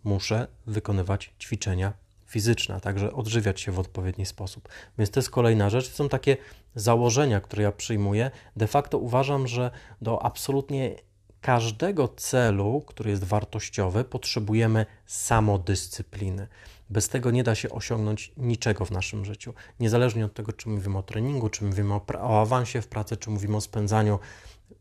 muszę 0.04 0.46
wykonywać 0.66 1.34
ćwiczenia 1.40 2.03
fizyczne, 2.26 2.74
a 2.74 2.80
także 2.80 3.12
odżywiać 3.12 3.60
się 3.60 3.72
w 3.72 3.78
odpowiedni 3.78 4.26
sposób. 4.26 4.68
Więc 4.98 5.10
to 5.10 5.20
jest 5.20 5.30
kolejna 5.30 5.70
rzecz. 5.70 5.90
Są 5.90 6.08
takie 6.08 6.36
założenia, 6.74 7.40
które 7.40 7.62
ja 7.62 7.72
przyjmuję. 7.72 8.30
De 8.56 8.66
facto 8.66 8.98
uważam, 8.98 9.46
że 9.46 9.70
do 10.02 10.22
absolutnie 10.22 10.96
każdego 11.40 12.08
celu, 12.08 12.82
który 12.86 13.10
jest 13.10 13.24
wartościowy, 13.24 14.04
potrzebujemy 14.04 14.86
samodyscypliny. 15.06 16.48
Bez 16.90 17.08
tego 17.08 17.30
nie 17.30 17.44
da 17.44 17.54
się 17.54 17.70
osiągnąć 17.70 18.32
niczego 18.36 18.84
w 18.84 18.90
naszym 18.90 19.24
życiu. 19.24 19.54
Niezależnie 19.80 20.24
od 20.24 20.34
tego, 20.34 20.52
czy 20.52 20.68
mówimy 20.68 20.98
o 20.98 21.02
treningu, 21.02 21.48
czy 21.48 21.64
mówimy 21.64 21.94
o, 21.94 22.00
o 22.20 22.40
awansie 22.40 22.82
w 22.82 22.86
pracy, 22.86 23.16
czy 23.16 23.30
mówimy 23.30 23.56
o 23.56 23.60
spędzaniu 23.60 24.18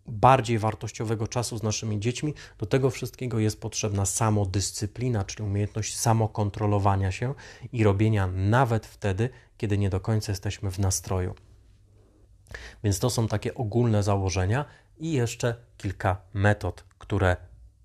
bardziej 0.07 0.59
wartościowego 0.59 1.27
czasu 1.27 1.57
z 1.57 1.63
naszymi 1.63 1.99
dziećmi, 1.99 2.33
do 2.57 2.65
tego 2.65 2.89
wszystkiego 2.89 3.39
jest 3.39 3.61
potrzebna 3.61 4.05
samodyscyplina, 4.05 5.23
czyli 5.23 5.43
umiejętność 5.43 5.97
samokontrolowania 5.97 7.11
się 7.11 7.33
i 7.71 7.83
robienia 7.83 8.27
nawet 8.27 8.85
wtedy, 8.85 9.29
kiedy 9.57 9.77
nie 9.77 9.89
do 9.89 9.99
końca 9.99 10.31
jesteśmy 10.31 10.71
w 10.71 10.79
nastroju. 10.79 11.35
Więc 12.83 12.99
to 12.99 13.09
są 13.09 13.27
takie 13.27 13.55
ogólne 13.55 14.03
założenia 14.03 14.65
i 14.97 15.11
jeszcze 15.11 15.55
kilka 15.77 16.21
metod, 16.33 16.83
które 16.97 17.37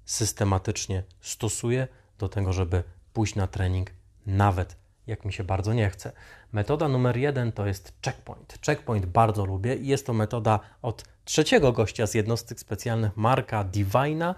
systematycznie 0.04 1.02
stosuję 1.20 1.88
do 2.18 2.28
tego, 2.28 2.52
żeby 2.52 2.82
pójść 3.12 3.34
na 3.34 3.46
trening 3.46 3.90
nawet 4.26 4.76
jak 5.08 5.24
mi 5.24 5.32
się 5.32 5.44
bardzo 5.44 5.74
nie 5.74 5.90
chce. 5.90 6.12
Metoda 6.52 6.88
numer 6.88 7.16
jeden 7.16 7.52
to 7.52 7.66
jest 7.66 7.92
checkpoint. 8.04 8.58
Checkpoint 8.66 9.06
bardzo 9.06 9.44
lubię 9.44 9.76
i 9.76 9.86
jest 9.86 10.06
to 10.06 10.12
metoda 10.12 10.60
od 10.82 11.04
trzeciego 11.28 11.72
gościa 11.72 12.06
z 12.06 12.14
jednostek 12.14 12.60
specjalnych, 12.60 13.16
Marka 13.16 13.64
Divina. 13.64 14.34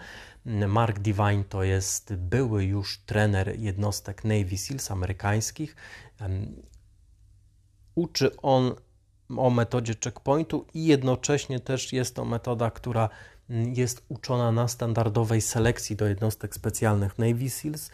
Mark 0.69 0.99
Divine 0.99 1.45
to 1.49 1.63
jest 1.63 2.15
były 2.15 2.65
już 2.65 2.99
trener 2.99 3.59
jednostek 3.59 4.25
Navy 4.25 4.59
SEALs 4.59 4.91
amerykańskich. 4.91 5.77
Uczy 7.95 8.37
on 8.37 8.75
o 9.37 9.51
metodzie 9.51 9.95
checkpointu 10.05 10.67
i 10.75 10.85
jednocześnie 10.85 11.61
też 11.61 11.93
jest 11.93 12.15
to 12.17 12.25
metoda, 12.25 12.71
która 12.71 13.09
jest 13.49 14.05
uczona 14.09 14.53
na 14.53 14.69
standardowej 14.69 15.41
selekcji 15.41 15.97
do 15.97 16.07
jednostek 16.07 16.55
specjalnych 16.55 17.19
Navy 17.19 17.51
SEALs. 17.51 17.91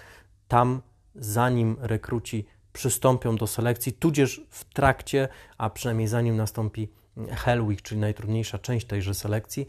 Tam, 0.48 0.82
zanim 1.14 1.76
rekruci 1.80 2.46
przystąpią 2.72 3.36
do 3.36 3.46
selekcji, 3.46 3.92
tudzież 3.92 4.40
w 4.50 4.64
trakcie, 4.64 5.28
a 5.58 5.70
przynajmniej 5.70 6.08
zanim 6.08 6.36
nastąpi 6.36 6.88
Hell 7.30 7.62
Week, 7.62 7.82
czyli 7.82 8.00
najtrudniejsza 8.00 8.58
część 8.58 8.87
tejże 8.87 9.14
selekcji, 9.14 9.66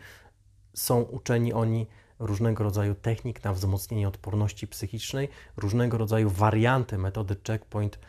są 0.74 1.02
uczeni 1.02 1.54
oni 1.54 1.88
różnego 2.20 2.64
rodzaju 2.64 2.96
technik 2.96 3.44
na 3.44 3.54
wzmocnienie 3.54 4.08
odporności 4.08 4.68
psychicznej, 4.68 5.30
różnego 5.58 5.98
rodzaju 5.98 6.30
warianty 6.30 6.98
metody 6.98 7.36
checkpoint 7.48 8.00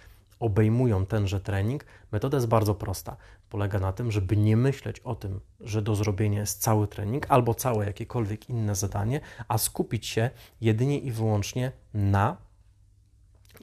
obejmują 0.41 1.07
tenże 1.07 1.41
trening. 1.41 1.85
Metoda 2.13 2.37
jest 2.37 2.47
bardzo 2.47 2.75
prosta. 2.75 3.17
Polega 3.51 3.79
na 3.79 3.93
tym, 3.93 4.13
żeby 4.13 4.37
nie 4.37 4.57
myśleć 4.57 5.01
o 5.01 5.15
tym, 5.15 5.41
że 5.61 5.83
do 5.83 5.95
zrobienia 5.95 6.41
jest 6.41 6.63
cały 6.63 6.89
trening 6.89 7.27
albo 7.29 7.55
całe 7.55 7.87
jakiekolwiek 7.87 8.51
inne 8.51 8.75
zadanie, 8.75 9.21
a 9.49 9.59
skupić 9.59 10.07
się 10.07 10.31
jedynie 10.61 10.99
i 10.99 11.13
wyłącznie 11.13 11.73
na 11.95 12.37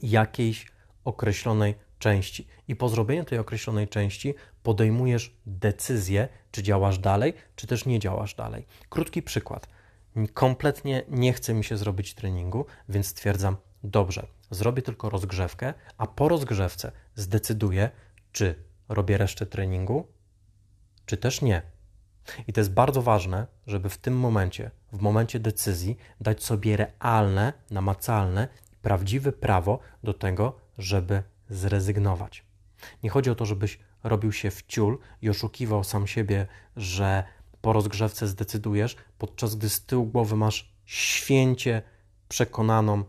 jakiejś 0.01 0.71
określonej 1.03 1.75
części. 1.99 2.47
I 2.67 2.75
po 2.75 2.89
zrobieniu 2.89 3.23
tej 3.23 3.39
określonej 3.39 3.87
części 3.87 4.33
podejmujesz 4.63 5.37
decyzję, 5.45 6.27
czy 6.51 6.63
działasz 6.63 6.99
dalej, 6.99 7.33
czy 7.55 7.67
też 7.67 7.85
nie 7.85 7.99
działasz 7.99 8.35
dalej. 8.35 8.65
Krótki 8.89 9.21
przykład. 9.21 9.67
Kompletnie 10.33 11.03
nie 11.09 11.33
chce 11.33 11.53
mi 11.53 11.63
się 11.63 11.77
zrobić 11.77 12.13
treningu, 12.13 12.65
więc 12.89 13.07
stwierdzam, 13.07 13.57
dobrze, 13.83 14.27
zrobię 14.51 14.81
tylko 14.81 15.09
rozgrzewkę, 15.09 15.73
a 15.97 16.07
po 16.07 16.29
rozgrzewce 16.29 16.91
zdecyduję, 17.15 17.89
czy 18.31 18.55
robię 18.89 19.17
resztę 19.17 19.45
treningu, 19.45 20.07
czy 21.05 21.17
też 21.17 21.41
nie. 21.41 21.61
I 22.47 22.53
to 22.53 22.61
jest 22.61 22.73
bardzo 22.73 23.01
ważne, 23.01 23.47
żeby 23.67 23.89
w 23.89 23.97
tym 23.97 24.19
momencie, 24.19 24.71
w 24.93 25.01
momencie 25.01 25.39
decyzji, 25.39 25.97
dać 26.21 26.43
sobie 26.43 26.77
realne, 26.77 27.53
namacalne, 27.71 28.47
prawdziwe 28.81 29.31
prawo 29.31 29.79
do 30.03 30.13
tego, 30.13 30.55
żeby 30.77 31.23
zrezygnować. 31.49 32.45
Nie 33.03 33.09
chodzi 33.09 33.29
o 33.29 33.35
to, 33.35 33.45
żebyś 33.45 33.79
robił 34.03 34.31
się 34.31 34.51
w 34.51 34.63
ciul 34.63 34.97
i 35.21 35.29
oszukiwał 35.29 35.83
sam 35.83 36.07
siebie, 36.07 36.47
że 36.75 37.23
po 37.61 37.73
rozgrzewce 37.73 38.27
zdecydujesz, 38.27 38.95
podczas 39.17 39.55
gdy 39.55 39.69
z 39.69 39.85
tyłu 39.85 40.05
głowy 40.05 40.35
masz 40.35 40.73
święcie 40.85 41.81
przekonaną 42.29 43.03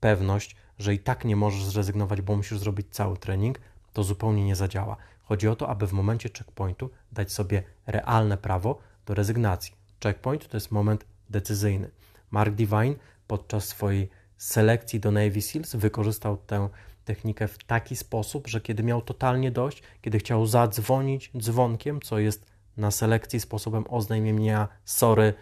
pewność, 0.00 0.56
że 0.78 0.94
i 0.94 0.98
tak 0.98 1.24
nie 1.24 1.36
możesz 1.36 1.64
zrezygnować, 1.64 2.20
bo 2.20 2.36
musisz 2.36 2.58
zrobić 2.58 2.86
cały 2.90 3.16
trening, 3.16 3.60
to 3.92 4.02
zupełnie 4.02 4.44
nie 4.44 4.56
zadziała. 4.56 4.96
Chodzi 5.22 5.48
o 5.48 5.56
to, 5.56 5.68
aby 5.68 5.86
w 5.86 5.92
momencie 5.92 6.28
checkpointu 6.38 6.90
dać 7.12 7.32
sobie 7.32 7.62
realne 7.86 8.38
prawo 8.38 8.78
do 9.06 9.14
rezygnacji. 9.14 9.74
Checkpoint 10.02 10.48
to 10.48 10.56
jest 10.56 10.70
moment 10.70 11.04
decyzyjny. 11.30 11.90
Mark 12.30 12.54
Divine 12.54 12.94
podczas 13.26 13.68
swojej 13.68 14.08
selekcji 14.36 15.00
do 15.00 15.10
Navy 15.10 15.42
SEALs 15.42 15.76
wykorzystał 15.76 16.36
tę 16.36 16.68
technikę 17.04 17.48
w 17.48 17.58
taki 17.58 17.96
sposób, 17.96 18.48
że 18.48 18.60
kiedy 18.60 18.82
miał 18.82 19.02
totalnie 19.02 19.50
dość, 19.50 19.82
kiedy 20.02 20.18
chciał 20.18 20.46
zadzwonić 20.46 21.30
dzwonkiem, 21.36 22.00
co 22.00 22.18
jest 22.18 22.46
na 22.76 22.90
selekcji 22.90 23.40
sposobem 23.40 23.84
oznajmienia 23.88 24.68
sorry, 24.84 25.34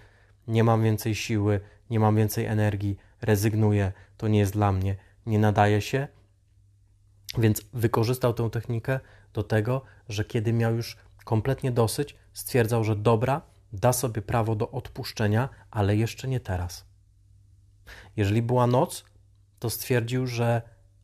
nie 0.49 0.65
mam 0.65 0.83
więcej 0.83 1.15
siły, 1.15 1.61
nie 1.91 2.01
mam 2.01 2.17
więcej 2.17 2.47
energii, 2.47 2.97
rezygnuję, 3.23 3.93
to 4.17 4.29
nie 4.29 4.39
jest 4.39 4.53
dla 4.53 4.73
mnie, 4.73 4.97
nie 5.27 5.39
nadaje 5.39 5.81
się. 5.81 6.09
Więc 7.39 7.63
wykorzystał 7.73 8.35
tę 8.35 8.51
technikę 8.51 9.01
do 9.33 9.43
tego, 9.43 9.83
że 10.09 10.25
kiedy 10.25 10.53
miał 10.53 10.77
już 10.77 10.97
kompletnie 11.25 11.71
dosyć, 11.71 12.17
stwierdzał, 12.33 12.85
że 12.85 12.97
dobra, 12.97 13.43
da 13.73 13.93
sobie 13.93 14.23
prawo 14.23 14.55
do 14.55 14.71
odpuszczenia, 14.71 15.49
ale 15.71 15.97
jeszcze 15.97 16.29
nie 16.29 16.41
teraz. 16.41 16.85
Jeżeli 18.17 18.43
była 18.43 18.67
noc, 18.67 19.05
to 19.59 19.71
stwierdził, 19.71 20.27
że 20.27 20.63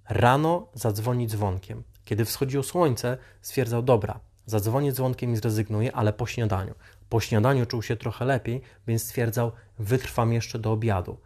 rano 0.08 0.68
zadzwoni 0.74 1.26
dzwonkiem. 1.26 1.82
Kiedy 2.04 2.24
wschodziło 2.24 2.62
słońce, 2.62 3.18
stwierdzał: 3.42 3.82
Dobra, 3.82 4.20
zadzwonię 4.46 4.92
dzwonkiem 4.92 5.32
i 5.32 5.36
zrezygnuję, 5.36 5.96
ale 5.96 6.12
po 6.12 6.26
śniadaniu. 6.26 6.74
Po 7.08 7.20
śniadaniu 7.20 7.66
czuł 7.66 7.82
się 7.82 7.96
trochę 7.96 8.24
lepiej, 8.24 8.62
więc 8.86 9.02
stwierdzał: 9.02 9.52
Wytrwam 9.78 10.32
jeszcze 10.32 10.58
do 10.58 10.72
obiadu. 10.72 11.18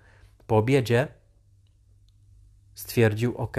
Po 0.46 0.56
obiedzie 0.56 1.08
stwierdził: 2.74 3.36
OK, 3.36 3.56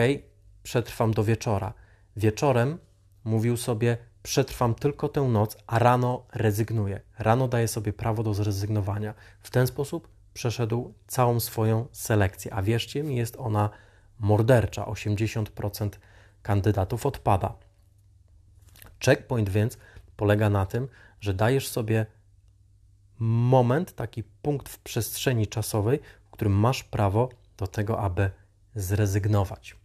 przetrwam 0.64 1.14
do 1.14 1.24
wieczora. 1.24 1.74
Wieczorem 2.16 2.78
mówił 3.24 3.58
sobie: 3.58 3.98
Przetrwam 4.24 4.76
tylko 4.76 5.10
tę 5.10 5.22
noc, 5.22 5.58
a 5.68 5.80
rano 5.80 6.26
rezygnuję. 6.34 7.02
Rano 7.20 7.48
daje 7.48 7.68
sobie 7.68 7.94
prawo 7.94 8.24
do 8.24 8.34
zrezygnowania. 8.34 9.14
W 9.42 9.50
ten 9.50 9.68
sposób 9.68 10.08
przeszedł 10.34 10.94
całą 11.08 11.40
swoją 11.40 11.88
selekcję, 11.92 12.54
a 12.54 12.62
wierzcie 12.62 13.04
mi, 13.04 13.16
jest 13.16 13.36
ona 13.40 13.70
mordercza. 14.22 14.86
80% 14.86 15.90
kandydatów 16.42 17.06
odpada. 17.06 17.54
Checkpoint 19.06 19.50
więc 19.50 19.78
polega 20.16 20.50
na 20.50 20.66
tym, 20.66 20.88
że 21.20 21.34
dajesz 21.34 21.68
sobie 21.68 22.06
moment, 23.20 23.96
taki 23.96 24.24
punkt 24.24 24.70
w 24.70 24.80
przestrzeni 24.80 25.48
czasowej, 25.48 26.00
w 26.26 26.32
którym 26.32 26.54
masz 26.54 26.84
prawo 26.84 27.30
do 27.58 27.68
tego, 27.68 28.00
aby 28.00 28.32
zrezygnować. 28.76 29.76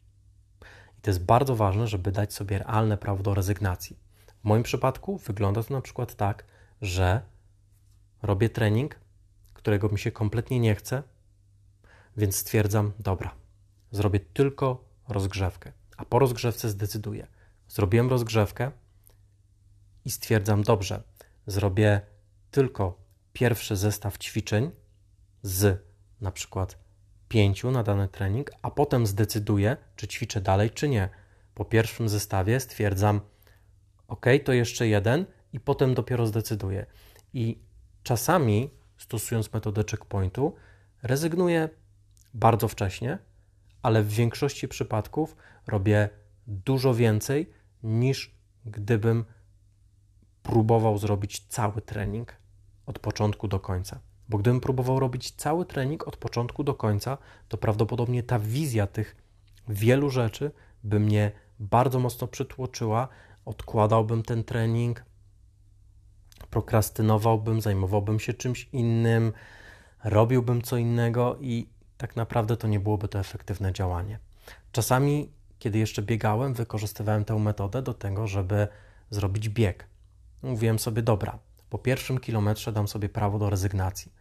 I 0.98 1.00
to 1.00 1.10
jest 1.10 1.24
bardzo 1.24 1.56
ważne, 1.56 1.86
żeby 1.86 2.12
dać 2.12 2.34
sobie 2.34 2.58
realne 2.58 2.98
prawo 2.98 3.22
do 3.22 3.34
rezygnacji. 3.34 3.96
W 4.40 4.44
moim 4.44 4.62
przypadku 4.62 5.18
wygląda 5.18 5.62
to 5.62 5.74
na 5.74 5.80
przykład 5.80 6.14
tak, 6.14 6.44
że 6.82 7.20
robię 8.22 8.48
trening, 8.48 9.00
którego 9.54 9.88
mi 9.88 9.98
się 9.98 10.10
kompletnie 10.10 10.60
nie 10.60 10.74
chce, 10.74 11.02
więc 12.16 12.36
stwierdzam, 12.36 12.92
dobra, 12.98 13.34
zrobię 13.90 14.20
tylko 14.20 14.84
rozgrzewkę, 15.08 15.72
a 15.96 16.04
po 16.04 16.18
rozgrzewce 16.18 16.68
zdecyduję. 16.68 17.26
Zrobiłem 17.68 18.10
rozgrzewkę 18.10 18.70
i 20.04 20.10
stwierdzam, 20.10 20.62
dobrze, 20.62 21.02
zrobię 21.46 22.00
tylko 22.50 22.98
pierwszy 23.32 23.76
zestaw 23.76 24.18
ćwiczeń 24.18 24.70
z 25.42 25.82
na 26.20 26.32
przykład 26.32 26.78
pięciu 27.28 27.70
na 27.70 27.82
dany 27.82 28.08
trening, 28.08 28.50
a 28.62 28.70
potem 28.70 29.06
zdecyduję, 29.06 29.76
czy 29.96 30.08
ćwiczę 30.08 30.40
dalej, 30.40 30.70
czy 30.70 30.88
nie. 30.88 31.08
Po 31.54 31.64
pierwszym 31.64 32.08
zestawie 32.08 32.60
stwierdzam, 32.60 33.20
ok, 34.08 34.26
to 34.44 34.52
jeszcze 34.52 34.88
jeden, 34.88 35.26
i 35.52 35.60
potem 35.60 35.94
dopiero 35.94 36.26
zdecyduję. 36.26 36.86
I 37.32 37.58
czasami, 38.02 38.70
stosując 38.98 39.52
metodę 39.52 39.84
checkpointu, 39.90 40.54
rezygnuję 41.02 41.68
bardzo 42.34 42.68
wcześnie, 42.68 43.18
ale 43.86 44.02
w 44.02 44.08
większości 44.08 44.68
przypadków 44.68 45.36
robię 45.66 46.08
dużo 46.46 46.94
więcej 46.94 47.50
niż 47.82 48.34
gdybym 48.64 49.24
próbował 50.42 50.98
zrobić 50.98 51.46
cały 51.48 51.80
trening 51.80 52.36
od 52.86 52.98
początku 52.98 53.48
do 53.48 53.60
końca. 53.60 54.00
Bo 54.28 54.38
gdybym 54.38 54.60
próbował 54.60 55.00
robić 55.00 55.30
cały 55.30 55.66
trening 55.66 56.08
od 56.08 56.16
początku 56.16 56.64
do 56.64 56.74
końca, 56.74 57.18
to 57.48 57.56
prawdopodobnie 57.56 58.22
ta 58.22 58.38
wizja 58.38 58.86
tych 58.86 59.16
wielu 59.68 60.10
rzeczy 60.10 60.50
by 60.84 61.00
mnie 61.00 61.32
bardzo 61.58 61.98
mocno 61.98 62.26
przytłoczyła, 62.26 63.08
odkładałbym 63.44 64.22
ten 64.22 64.44
trening, 64.44 65.04
prokrastynowałbym, 66.50 67.60
zajmowałbym 67.60 68.20
się 68.20 68.34
czymś 68.34 68.68
innym, 68.72 69.32
robiłbym 70.04 70.62
co 70.62 70.76
innego 70.76 71.36
i 71.40 71.75
tak 71.98 72.16
naprawdę 72.16 72.56
to 72.56 72.68
nie 72.68 72.80
byłoby 72.80 73.08
to 73.08 73.18
efektywne 73.18 73.72
działanie. 73.72 74.18
Czasami, 74.72 75.32
kiedy 75.58 75.78
jeszcze 75.78 76.02
biegałem, 76.02 76.54
wykorzystywałem 76.54 77.24
tę 77.24 77.38
metodę 77.38 77.82
do 77.82 77.94
tego, 77.94 78.26
żeby 78.26 78.68
zrobić 79.10 79.48
bieg. 79.48 79.86
Mówiłem 80.42 80.78
sobie, 80.78 81.02
dobra, 81.02 81.38
po 81.70 81.78
pierwszym 81.78 82.18
kilometrze 82.18 82.72
dam 82.72 82.88
sobie 82.88 83.08
prawo 83.08 83.38
do 83.38 83.50
rezygnacji. 83.50 84.12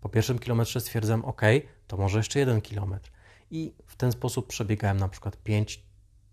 Po 0.00 0.08
pierwszym 0.08 0.38
kilometrze 0.38 0.80
stwierdzam, 0.80 1.24
ok, 1.24 1.42
to 1.86 1.96
może 1.96 2.18
jeszcze 2.18 2.38
jeden 2.38 2.60
kilometr. 2.60 3.10
I 3.50 3.74
w 3.86 3.96
ten 3.96 4.12
sposób 4.12 4.46
przebiegałem 4.46 4.96
na 4.96 5.08
przykład 5.08 5.36
5 5.36 5.82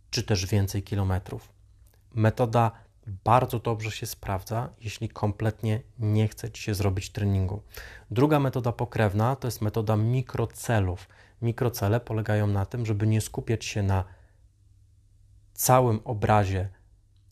czy 0.10 0.24
też 0.24 0.46
więcej 0.46 0.84
kilometrów. 0.84 1.54
Metoda 2.14 2.72
bardzo 3.08 3.60
dobrze 3.60 3.92
się 3.92 4.06
sprawdza, 4.06 4.70
jeśli 4.82 5.10
kompletnie 5.10 5.82
nie 6.00 6.28
chce 6.28 6.52
Ci 6.52 6.64
się 6.64 6.76
zrobić 6.76 7.10
treningu. 7.10 7.62
Druga 8.12 8.40
metoda 8.40 8.72
pokrewna 8.72 9.36
to 9.36 9.48
jest 9.48 9.62
metoda 9.62 9.98
mikrocelów. 9.98 11.08
Mikrocele 11.42 12.00
polegają 12.00 12.48
na 12.48 12.66
tym, 12.66 12.86
żeby 12.86 13.08
nie 13.08 13.22
skupiać 13.22 13.66
się 13.66 13.84
na 13.84 14.04
całym 15.54 16.00
obrazie 16.04 16.70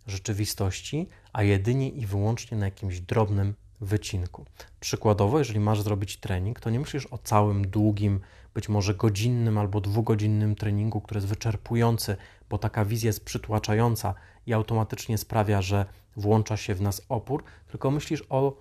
rzeczywistości, 0.08 1.08
a 1.34 1.44
jedynie 1.44 1.90
i 1.90 2.06
wyłącznie 2.06 2.58
na 2.58 2.66
jakimś 2.66 3.00
drobnym 3.00 3.56
wycinku. 3.82 4.46
Przykładowo, 4.80 5.40
jeżeli 5.40 5.60
masz 5.60 5.82
zrobić 5.82 6.18
trening, 6.18 6.60
to 6.60 6.70
nie 6.70 6.80
myślisz 6.80 7.06
o 7.06 7.18
całym 7.18 7.68
długim, 7.68 8.20
być 8.60 8.70
może 8.70 8.96
godzinnym 8.96 9.58
albo 9.58 9.82
dwugodzinnym 9.82 10.56
treningu, 10.56 11.02
który 11.02 11.18
jest 11.18 11.28
wyczerpujący, 11.28 12.18
bo 12.50 12.58
taka 12.58 12.86
wizja 12.86 13.08
jest 13.08 13.26
przytłaczająca 13.26 14.14
i 14.46 14.54
automatycznie 14.54 15.18
sprawia, 15.18 15.62
że 15.62 15.86
włącza 16.16 16.58
się 16.58 16.76
w 16.76 16.82
nas 16.82 17.02
opór, 17.10 17.44
tylko 17.68 17.92
myślisz 17.92 18.24
o 18.30 18.58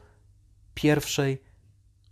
pierwszej 0.74 1.42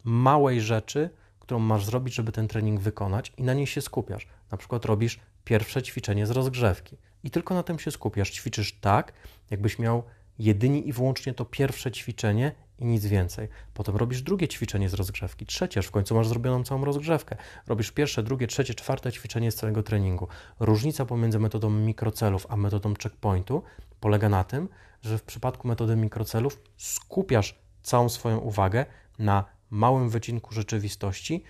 małej 0.04 0.60
rzeczy, 0.60 1.10
którą 1.40 1.60
masz 1.60 1.84
zrobić, 1.84 2.14
żeby 2.14 2.32
ten 2.32 2.48
trening 2.48 2.80
wykonać 2.80 3.32
i 3.36 3.42
na 3.42 3.54
niej 3.54 3.66
się 3.66 3.80
skupiasz. 3.80 4.26
Na 4.50 4.58
przykład 4.58 4.84
robisz 4.84 5.20
pierwsze 5.44 5.82
ćwiczenie 5.82 6.26
z 6.26 6.30
rozgrzewki 6.30 6.96
i 7.24 7.30
tylko 7.30 7.54
na 7.54 7.62
tym 7.62 7.78
się 7.78 7.90
skupiasz. 7.90 8.30
Ćwiczysz 8.30 8.80
tak, 8.80 9.12
jakbyś 9.50 9.78
miał 9.78 10.02
jedynie 10.38 10.80
i 10.80 10.92
wyłącznie 10.92 11.34
to 11.34 11.44
pierwsze 11.44 11.92
ćwiczenie 11.92 12.52
i 12.78 12.84
nic 12.84 13.06
więcej. 13.06 13.48
Potem 13.74 13.96
robisz 13.96 14.22
drugie 14.22 14.48
ćwiczenie 14.48 14.88
z 14.88 14.94
rozgrzewki, 14.94 15.46
trzecie, 15.46 15.82
w 15.82 15.90
końcu 15.90 16.14
masz 16.14 16.28
zrobioną 16.28 16.64
całą 16.64 16.84
rozgrzewkę. 16.84 17.36
Robisz 17.66 17.92
pierwsze, 17.92 18.22
drugie, 18.22 18.46
trzecie, 18.46 18.74
czwarte 18.74 19.12
ćwiczenie 19.12 19.50
z 19.50 19.54
całego 19.54 19.82
treningu. 19.82 20.28
Różnica 20.60 21.06
pomiędzy 21.06 21.38
metodą 21.38 21.70
mikrocelów 21.70 22.46
a 22.48 22.56
metodą 22.56 22.94
checkpointu 23.02 23.62
polega 24.00 24.28
na 24.28 24.44
tym, 24.44 24.68
że 25.02 25.18
w 25.18 25.22
przypadku 25.22 25.68
metody 25.68 25.96
mikrocelów 25.96 26.60
skupiasz 26.76 27.58
całą 27.82 28.08
swoją 28.08 28.38
uwagę 28.38 28.86
na 29.18 29.44
małym 29.70 30.08
wycinku 30.08 30.54
rzeczywistości, 30.54 31.44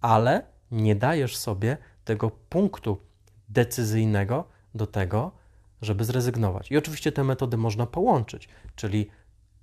ale 0.00 0.46
nie 0.70 0.96
dajesz 0.96 1.36
sobie 1.36 1.76
tego 2.04 2.30
punktu 2.30 3.00
decyzyjnego 3.48 4.44
do 4.74 4.86
tego, 4.86 5.32
żeby 5.82 6.04
zrezygnować. 6.04 6.70
I 6.70 6.76
oczywiście 6.76 7.12
te 7.12 7.24
metody 7.24 7.56
można 7.56 7.86
połączyć, 7.86 8.48
czyli 8.76 9.10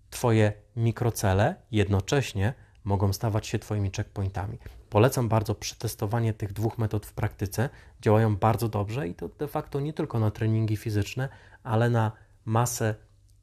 Twoje 0.09 0.53
mikrocele 0.75 1.55
jednocześnie 1.71 2.53
mogą 2.83 3.13
stawać 3.13 3.47
się 3.47 3.59
Twoimi 3.59 3.91
checkpointami. 3.97 4.57
Polecam 4.89 5.29
bardzo 5.29 5.55
przetestowanie 5.55 6.33
tych 6.33 6.53
dwóch 6.53 6.77
metod 6.77 7.05
w 7.05 7.13
praktyce. 7.13 7.69
Działają 8.01 8.35
bardzo 8.35 8.69
dobrze 8.69 9.07
i 9.07 9.15
to 9.15 9.29
de 9.29 9.47
facto 9.47 9.79
nie 9.79 9.93
tylko 9.93 10.19
na 10.19 10.31
treningi 10.31 10.77
fizyczne, 10.77 11.29
ale 11.63 11.89
na 11.89 12.11
masę 12.45 12.95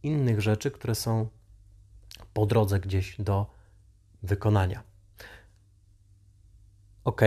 innych 0.02 0.40
rzeczy, 0.40 0.70
które 0.70 0.94
są 0.94 1.28
po 2.32 2.46
drodze 2.46 2.80
gdzieś 2.80 3.16
do 3.20 3.46
wykonania. 4.22 4.82
Ok, 7.04 7.20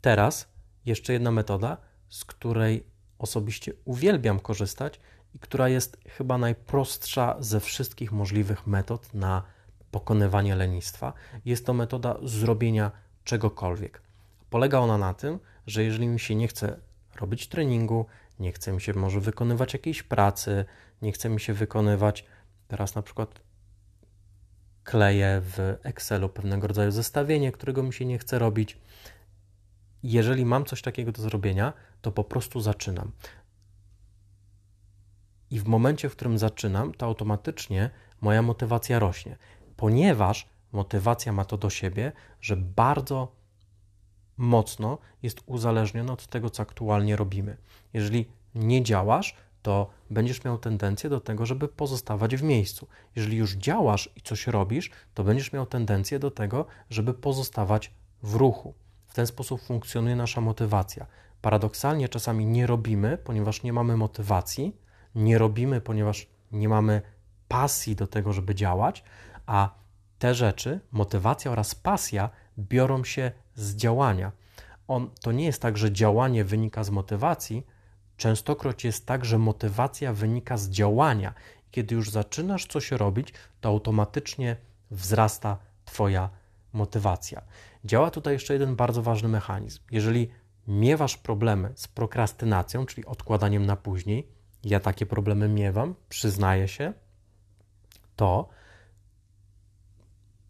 teraz 0.00 0.48
jeszcze 0.86 1.12
jedna 1.12 1.30
metoda, 1.30 1.76
z 2.08 2.24
której 2.24 2.86
osobiście 3.18 3.72
uwielbiam 3.84 4.40
korzystać 4.40 5.00
i 5.36 5.38
która 5.38 5.68
jest 5.68 5.96
chyba 6.08 6.38
najprostsza 6.38 7.36
ze 7.40 7.60
wszystkich 7.60 8.12
możliwych 8.12 8.66
metod 8.66 9.14
na 9.14 9.42
pokonywanie 9.90 10.56
lenistwa. 10.56 11.12
Jest 11.44 11.66
to 11.66 11.74
metoda 11.74 12.16
zrobienia 12.22 12.90
czegokolwiek. 13.24 14.02
Polega 14.50 14.78
ona 14.78 14.98
na 14.98 15.14
tym, 15.14 15.38
że 15.66 15.84
jeżeli 15.84 16.08
mi 16.08 16.20
się 16.20 16.34
nie 16.34 16.48
chce 16.48 16.80
robić 17.20 17.48
treningu, 17.48 18.06
nie 18.40 18.52
chce 18.52 18.72
mi 18.72 18.80
się 18.80 18.92
może 18.92 19.20
wykonywać 19.20 19.72
jakiejś 19.72 20.02
pracy, 20.02 20.64
nie 21.02 21.12
chce 21.12 21.28
mi 21.28 21.40
się 21.40 21.52
wykonywać 21.52 22.24
teraz 22.68 22.94
na 22.94 23.02
przykład 23.02 23.40
kleję 24.84 25.40
w 25.44 25.76
Excelu 25.82 26.28
pewnego 26.28 26.66
rodzaju 26.66 26.90
zestawienie, 26.90 27.52
którego 27.52 27.82
mi 27.82 27.92
się 27.92 28.04
nie 28.04 28.18
chce 28.18 28.38
robić. 28.38 28.78
Jeżeli 30.02 30.44
mam 30.44 30.64
coś 30.64 30.82
takiego 30.82 31.12
do 31.12 31.22
zrobienia, 31.22 31.72
to 32.02 32.12
po 32.12 32.24
prostu 32.24 32.60
zaczynam. 32.60 33.12
I 35.50 35.60
w 35.60 35.66
momencie, 35.66 36.08
w 36.08 36.12
którym 36.16 36.38
zaczynam, 36.38 36.94
to 36.94 37.06
automatycznie 37.06 37.90
moja 38.20 38.42
motywacja 38.42 38.98
rośnie, 38.98 39.36
ponieważ 39.76 40.48
motywacja 40.72 41.32
ma 41.32 41.44
to 41.44 41.56
do 41.56 41.70
siebie, 41.70 42.12
że 42.40 42.56
bardzo 42.56 43.32
mocno 44.36 44.98
jest 45.22 45.42
uzależniona 45.46 46.12
od 46.12 46.26
tego, 46.26 46.50
co 46.50 46.62
aktualnie 46.62 47.16
robimy. 47.16 47.56
Jeżeli 47.92 48.28
nie 48.54 48.82
działasz, 48.82 49.36
to 49.62 49.90
będziesz 50.10 50.44
miał 50.44 50.58
tendencję 50.58 51.10
do 51.10 51.20
tego, 51.20 51.46
żeby 51.46 51.68
pozostawać 51.68 52.36
w 52.36 52.42
miejscu. 52.42 52.86
Jeżeli 53.16 53.36
już 53.36 53.52
działasz 53.52 54.10
i 54.16 54.20
coś 54.20 54.46
robisz, 54.46 54.90
to 55.14 55.24
będziesz 55.24 55.52
miał 55.52 55.66
tendencję 55.66 56.18
do 56.18 56.30
tego, 56.30 56.66
żeby 56.90 57.14
pozostawać 57.14 57.92
w 58.22 58.34
ruchu. 58.34 58.74
W 59.06 59.14
ten 59.14 59.26
sposób 59.26 59.60
funkcjonuje 59.62 60.16
nasza 60.16 60.40
motywacja. 60.40 61.06
Paradoksalnie 61.40 62.08
czasami 62.08 62.46
nie 62.46 62.66
robimy, 62.66 63.18
ponieważ 63.18 63.62
nie 63.62 63.72
mamy 63.72 63.96
motywacji, 63.96 64.76
nie 65.16 65.38
robimy, 65.38 65.80
ponieważ 65.80 66.26
nie 66.52 66.68
mamy 66.68 67.02
pasji 67.48 67.96
do 67.96 68.06
tego, 68.06 68.32
żeby 68.32 68.54
działać, 68.54 69.04
a 69.46 69.74
te 70.18 70.34
rzeczy, 70.34 70.80
motywacja 70.92 71.50
oraz 71.50 71.74
pasja 71.74 72.30
biorą 72.58 73.04
się 73.04 73.32
z 73.54 73.76
działania. 73.76 74.32
On, 74.88 75.10
to 75.20 75.32
nie 75.32 75.44
jest 75.44 75.62
tak, 75.62 75.78
że 75.78 75.92
działanie 75.92 76.44
wynika 76.44 76.84
z 76.84 76.90
motywacji, 76.90 77.66
częstokroć 78.16 78.84
jest 78.84 79.06
tak, 79.06 79.24
że 79.24 79.38
motywacja 79.38 80.12
wynika 80.12 80.56
z 80.56 80.68
działania. 80.68 81.34
Kiedy 81.70 81.94
już 81.94 82.10
zaczynasz 82.10 82.66
coś 82.66 82.90
robić, 82.90 83.32
to 83.60 83.68
automatycznie 83.68 84.56
wzrasta 84.90 85.58
Twoja 85.84 86.30
motywacja. 86.72 87.42
Działa 87.84 88.10
tutaj 88.10 88.32
jeszcze 88.32 88.52
jeden 88.52 88.76
bardzo 88.76 89.02
ważny 89.02 89.28
mechanizm. 89.28 89.80
Jeżeli 89.90 90.30
miewasz 90.68 91.16
problemy 91.16 91.72
z 91.74 91.88
prokrastynacją, 91.88 92.86
czyli 92.86 93.06
odkładaniem 93.06 93.66
na 93.66 93.76
później, 93.76 94.28
ja 94.66 94.80
takie 94.80 95.06
problemy 95.06 95.48
miewam, 95.48 95.94
przyznaję 96.08 96.68
się, 96.68 96.92
to 98.16 98.48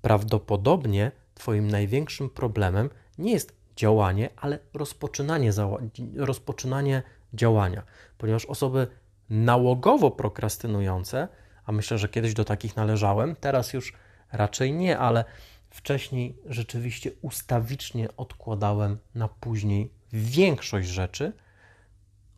prawdopodobnie 0.03 1.13
Twoim 1.35 1.69
największym 1.69 2.31
problemem 2.31 2.91
nie 3.19 3.33
jest 3.33 3.57
działanie, 3.77 4.31
ale 4.37 4.59
rozpoczynanie, 4.75 5.51
rozpoczynanie 6.17 7.03
działania, 7.35 7.83
ponieważ 8.19 8.47
osoby 8.47 8.87
nałogowo 9.31 10.11
prokrastynujące, 10.11 11.29
a 11.65 11.73
myślę, 11.73 11.99
że 11.99 12.09
kiedyś 12.09 12.35
do 12.35 12.45
takich 12.45 12.77
należałem, 12.77 13.37
teraz 13.37 13.73
już 13.73 13.93
raczej 14.33 14.73
nie, 14.73 14.99
ale 14.99 15.25
wcześniej 15.71 16.39
rzeczywiście 16.47 17.11
ustawicznie 17.23 18.17
odkładałem 18.17 18.99
na 19.15 19.29
później 19.29 19.91
większość 20.13 20.89
rzeczy. 20.89 21.33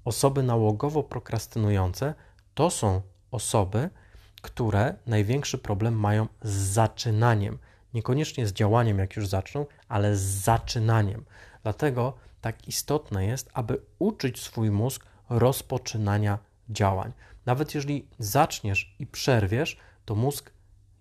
Osoby 0.09 0.43
nałogowo 0.43 1.03
prokrastynujące 1.03 2.15
to 2.55 2.71
są 2.71 3.03
osoby, 3.31 3.91
które 4.43 4.95
największy 5.07 5.59
problem 5.59 5.95
mają 5.95 6.27
z 6.43 6.51
zaczynaniem. 6.51 7.59
Niekoniecznie 7.95 8.47
z 8.47 8.53
działaniem, 8.53 8.99
jak 8.99 9.17
już 9.17 9.29
zaczną, 9.29 9.67
ale 9.89 10.17
z 10.17 10.21
zaczynaniem. 10.21 11.25
Dlatego 11.63 12.13
tak 12.41 12.69
istotne 12.69 13.27
jest, 13.27 13.51
aby 13.55 13.81
uczyć 13.99 14.43
swój 14.43 14.71
mózg 14.71 15.07
rozpoczynania 15.31 16.39
działań. 16.71 17.13
Nawet 17.47 17.75
jeżeli 17.75 18.09
zaczniesz 18.19 18.97
i 18.99 19.07
przerwiesz, 19.07 19.77
to 20.05 20.15
mózg 20.15 20.51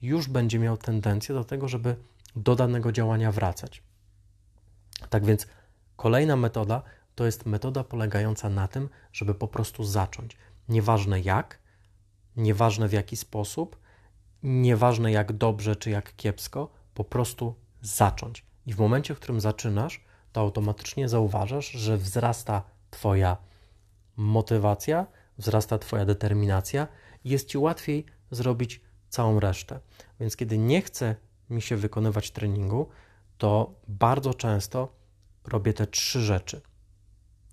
już 0.02 0.28
będzie 0.28 0.60
miał 0.60 0.78
tendencję 0.78 1.36
do 1.36 1.44
tego, 1.44 1.68
żeby 1.68 1.96
do 2.36 2.56
danego 2.56 2.92
działania 2.92 3.32
wracać. 3.32 3.84
Tak 5.10 5.26
więc 5.26 5.48
kolejna 5.96 6.36
metoda 6.36 6.82
to 7.18 7.26
jest 7.26 7.46
metoda 7.46 7.84
polegająca 7.84 8.50
na 8.50 8.68
tym, 8.68 8.90
żeby 9.14 9.36
po 9.36 9.48
prostu 9.48 9.84
zacząć. 9.84 10.38
Nieważne 10.70 11.20
jak, 11.20 11.60
nieważne 12.36 12.88
w 12.88 12.94
jaki 12.94 13.18
sposób, 13.18 13.80
nieważne 14.44 15.12
jak 15.12 15.34
dobrze 15.34 15.76
czy 15.76 15.90
jak 15.90 16.16
kiepsko, 16.16 16.70
po 16.94 17.04
prostu 17.04 17.56
zacząć. 17.82 18.46
I 18.66 18.74
w 18.74 18.80
momencie, 18.80 19.16
w 19.16 19.20
którym 19.20 19.42
zaczynasz, 19.42 20.06
to 20.32 20.42
automatycznie 20.42 21.10
zauważasz, 21.10 21.72
że 21.72 21.98
wzrasta 21.98 22.64
Twoja 22.90 23.38
motywacja, 24.18 25.08
wzrasta 25.38 25.78
Twoja 25.78 26.06
determinacja 26.06 26.88
i 27.24 27.30
jest 27.30 27.48
Ci 27.48 27.58
łatwiej 27.58 28.06
zrobić 28.32 28.82
całą 29.10 29.40
resztę. 29.40 29.80
Więc 30.20 30.36
kiedy 30.36 30.58
nie 30.58 30.82
chcę 30.82 31.16
mi 31.50 31.62
się 31.62 31.76
wykonywać 31.76 32.32
treningu, 32.32 32.90
to 33.38 33.74
bardzo 33.88 34.34
często 34.34 34.96
robię 35.46 35.74
te 35.74 35.88
trzy 35.88 36.22
rzeczy. 36.22 36.62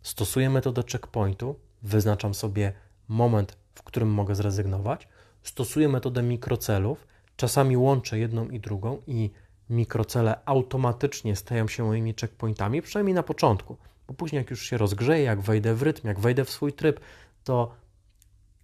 Stosuję 0.05 0.51
metodę 0.51 0.83
checkpointu, 0.93 1.61
wyznaczam 1.83 2.35
sobie 2.35 2.73
moment, 3.09 3.57
w 3.75 3.83
którym 3.83 4.09
mogę 4.09 4.35
zrezygnować. 4.35 5.09
Stosuję 5.43 5.88
metodę 5.88 6.23
mikrocelów, 6.23 7.07
czasami 7.37 7.77
łączę 7.77 8.19
jedną 8.19 8.49
i 8.49 8.61
drugą 8.61 9.03
i 9.07 9.31
mikrocele 9.71 10.40
automatycznie 10.45 11.37
stają 11.37 11.69
się 11.69 11.85
moimi 11.85 12.14
checkpointami, 12.21 12.83
przynajmniej 12.83 13.14
na 13.14 13.23
początku, 13.23 13.77
bo 14.07 14.14
później 14.14 14.38
jak 14.38 14.51
już 14.51 14.62
się 14.62 14.79
rozgrzeję, 14.79 15.25
jak 15.25 15.40
wejdę 15.40 15.75
w 15.75 15.83
rytm, 15.83 16.09
jak 16.09 16.21
wejdę 16.21 16.45
w 16.45 16.51
swój 16.51 16.73
tryb, 16.73 17.01
to 17.45 17.75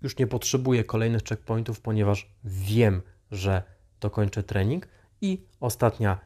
już 0.02 0.18
nie 0.18 0.26
potrzebuję 0.26 0.84
kolejnych 0.84 1.22
checkpointów, 1.22 1.80
ponieważ 1.80 2.30
wiem, 2.44 3.02
że 3.30 3.62
dokończę 4.00 4.42
trening. 4.42 4.88
I 5.20 5.44
ostatnia, 5.60 6.18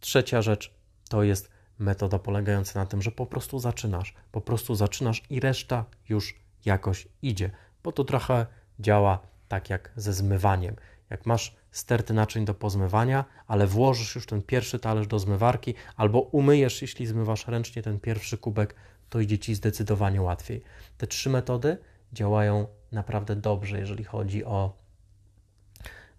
trzecia 0.00 0.42
rzecz 0.42 0.74
to 1.08 1.22
jest 1.22 1.55
metoda 1.78 2.18
polegająca 2.18 2.80
na 2.80 2.86
tym, 2.86 3.02
że 3.02 3.10
po 3.10 3.26
prostu 3.26 3.58
zaczynasz, 3.58 4.14
po 4.32 4.40
prostu 4.40 4.74
zaczynasz 4.74 5.22
i 5.30 5.40
reszta 5.40 5.84
już 6.08 6.34
jakoś 6.64 7.08
idzie, 7.22 7.50
bo 7.82 7.92
to 7.92 8.04
trochę 8.04 8.46
działa 8.80 9.18
tak 9.48 9.70
jak 9.70 9.92
ze 9.96 10.12
zmywaniem. 10.12 10.76
Jak 11.10 11.26
masz 11.26 11.56
sterty 11.70 12.14
naczyń 12.14 12.44
do 12.44 12.54
pozmywania, 12.54 13.24
ale 13.46 13.66
włożysz 13.66 14.14
już 14.14 14.26
ten 14.26 14.42
pierwszy 14.42 14.78
talerz 14.78 15.06
do 15.06 15.18
zmywarki, 15.18 15.74
albo 15.96 16.20
umyjesz, 16.20 16.82
jeśli 16.82 17.06
zmywasz 17.06 17.46
ręcznie 17.46 17.82
ten 17.82 18.00
pierwszy 18.00 18.38
kubek, 18.38 18.74
to 19.10 19.20
idzie 19.20 19.38
ci 19.38 19.54
zdecydowanie 19.54 20.22
łatwiej. 20.22 20.62
Te 20.98 21.06
trzy 21.06 21.30
metody 21.30 21.78
działają 22.12 22.66
naprawdę 22.92 23.36
dobrze, 23.36 23.78
jeżeli 23.78 24.04
chodzi 24.04 24.44
o 24.44 24.76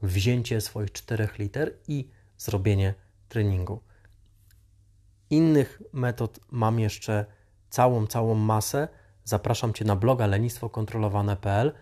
wzięcie 0.01 0.61
swoich 0.61 0.91
czterech 0.91 1.39
liter 1.39 1.73
i 1.87 2.09
zrobienie 2.37 2.93
treningu. 3.29 3.81
Innych 5.29 5.81
metod 5.93 6.39
mam 6.51 6.79
jeszcze 6.79 7.25
całą, 7.69 8.07
całą 8.07 8.35
masę. 8.35 8.87
Zapraszam 9.23 9.73
Cię 9.73 9.85
na 9.85 9.95
bloga 9.95 10.27
lenistwokontrolowane.pl. 10.27 11.73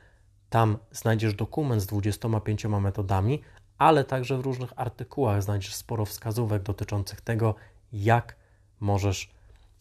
Tam 0.49 0.77
znajdziesz 0.91 1.33
dokument 1.33 1.81
z 1.81 1.85
25 1.85 2.65
metodami, 2.65 3.41
ale 3.77 4.03
także 4.03 4.37
w 4.37 4.41
różnych 4.41 4.73
artykułach 4.75 5.43
znajdziesz 5.43 5.75
sporo 5.75 6.05
wskazówek 6.05 6.63
dotyczących 6.63 7.21
tego, 7.21 7.55
jak 7.93 8.35
możesz 8.79 9.35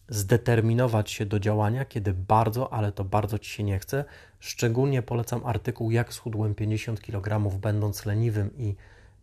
zdeterminować 0.09 1.11
się 1.11 1.25
do 1.25 1.39
działania, 1.39 1.85
kiedy 1.85 2.13
bardzo, 2.13 2.73
ale 2.73 2.91
to 2.91 3.03
bardzo 3.03 3.39
ci 3.39 3.51
się 3.51 3.63
nie 3.63 3.79
chce. 3.79 4.05
Szczególnie 4.39 5.01
polecam 5.01 5.45
artykuł 5.45 5.91
Jak 5.91 6.13
schudłem 6.13 6.55
50 6.55 7.01
kg, 7.01 7.59
będąc 7.59 8.05
leniwym 8.05 8.57
i 8.57 8.75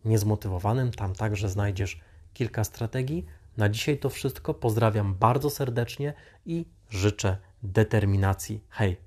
niezmotywowanym. 0.05 0.91
Tam 0.91 1.15
także 1.15 1.49
znajdziesz 1.49 1.99
kilka 2.33 2.63
strategii. 2.63 3.25
Na 3.57 3.69
dzisiaj 3.69 3.97
to 3.97 4.09
wszystko. 4.09 4.53
Pozdrawiam 4.53 5.15
bardzo 5.15 5.49
serdecznie 5.49 6.13
i 6.45 6.65
życzę 6.89 7.37
determinacji. 7.63 8.63
Hej! 8.69 8.97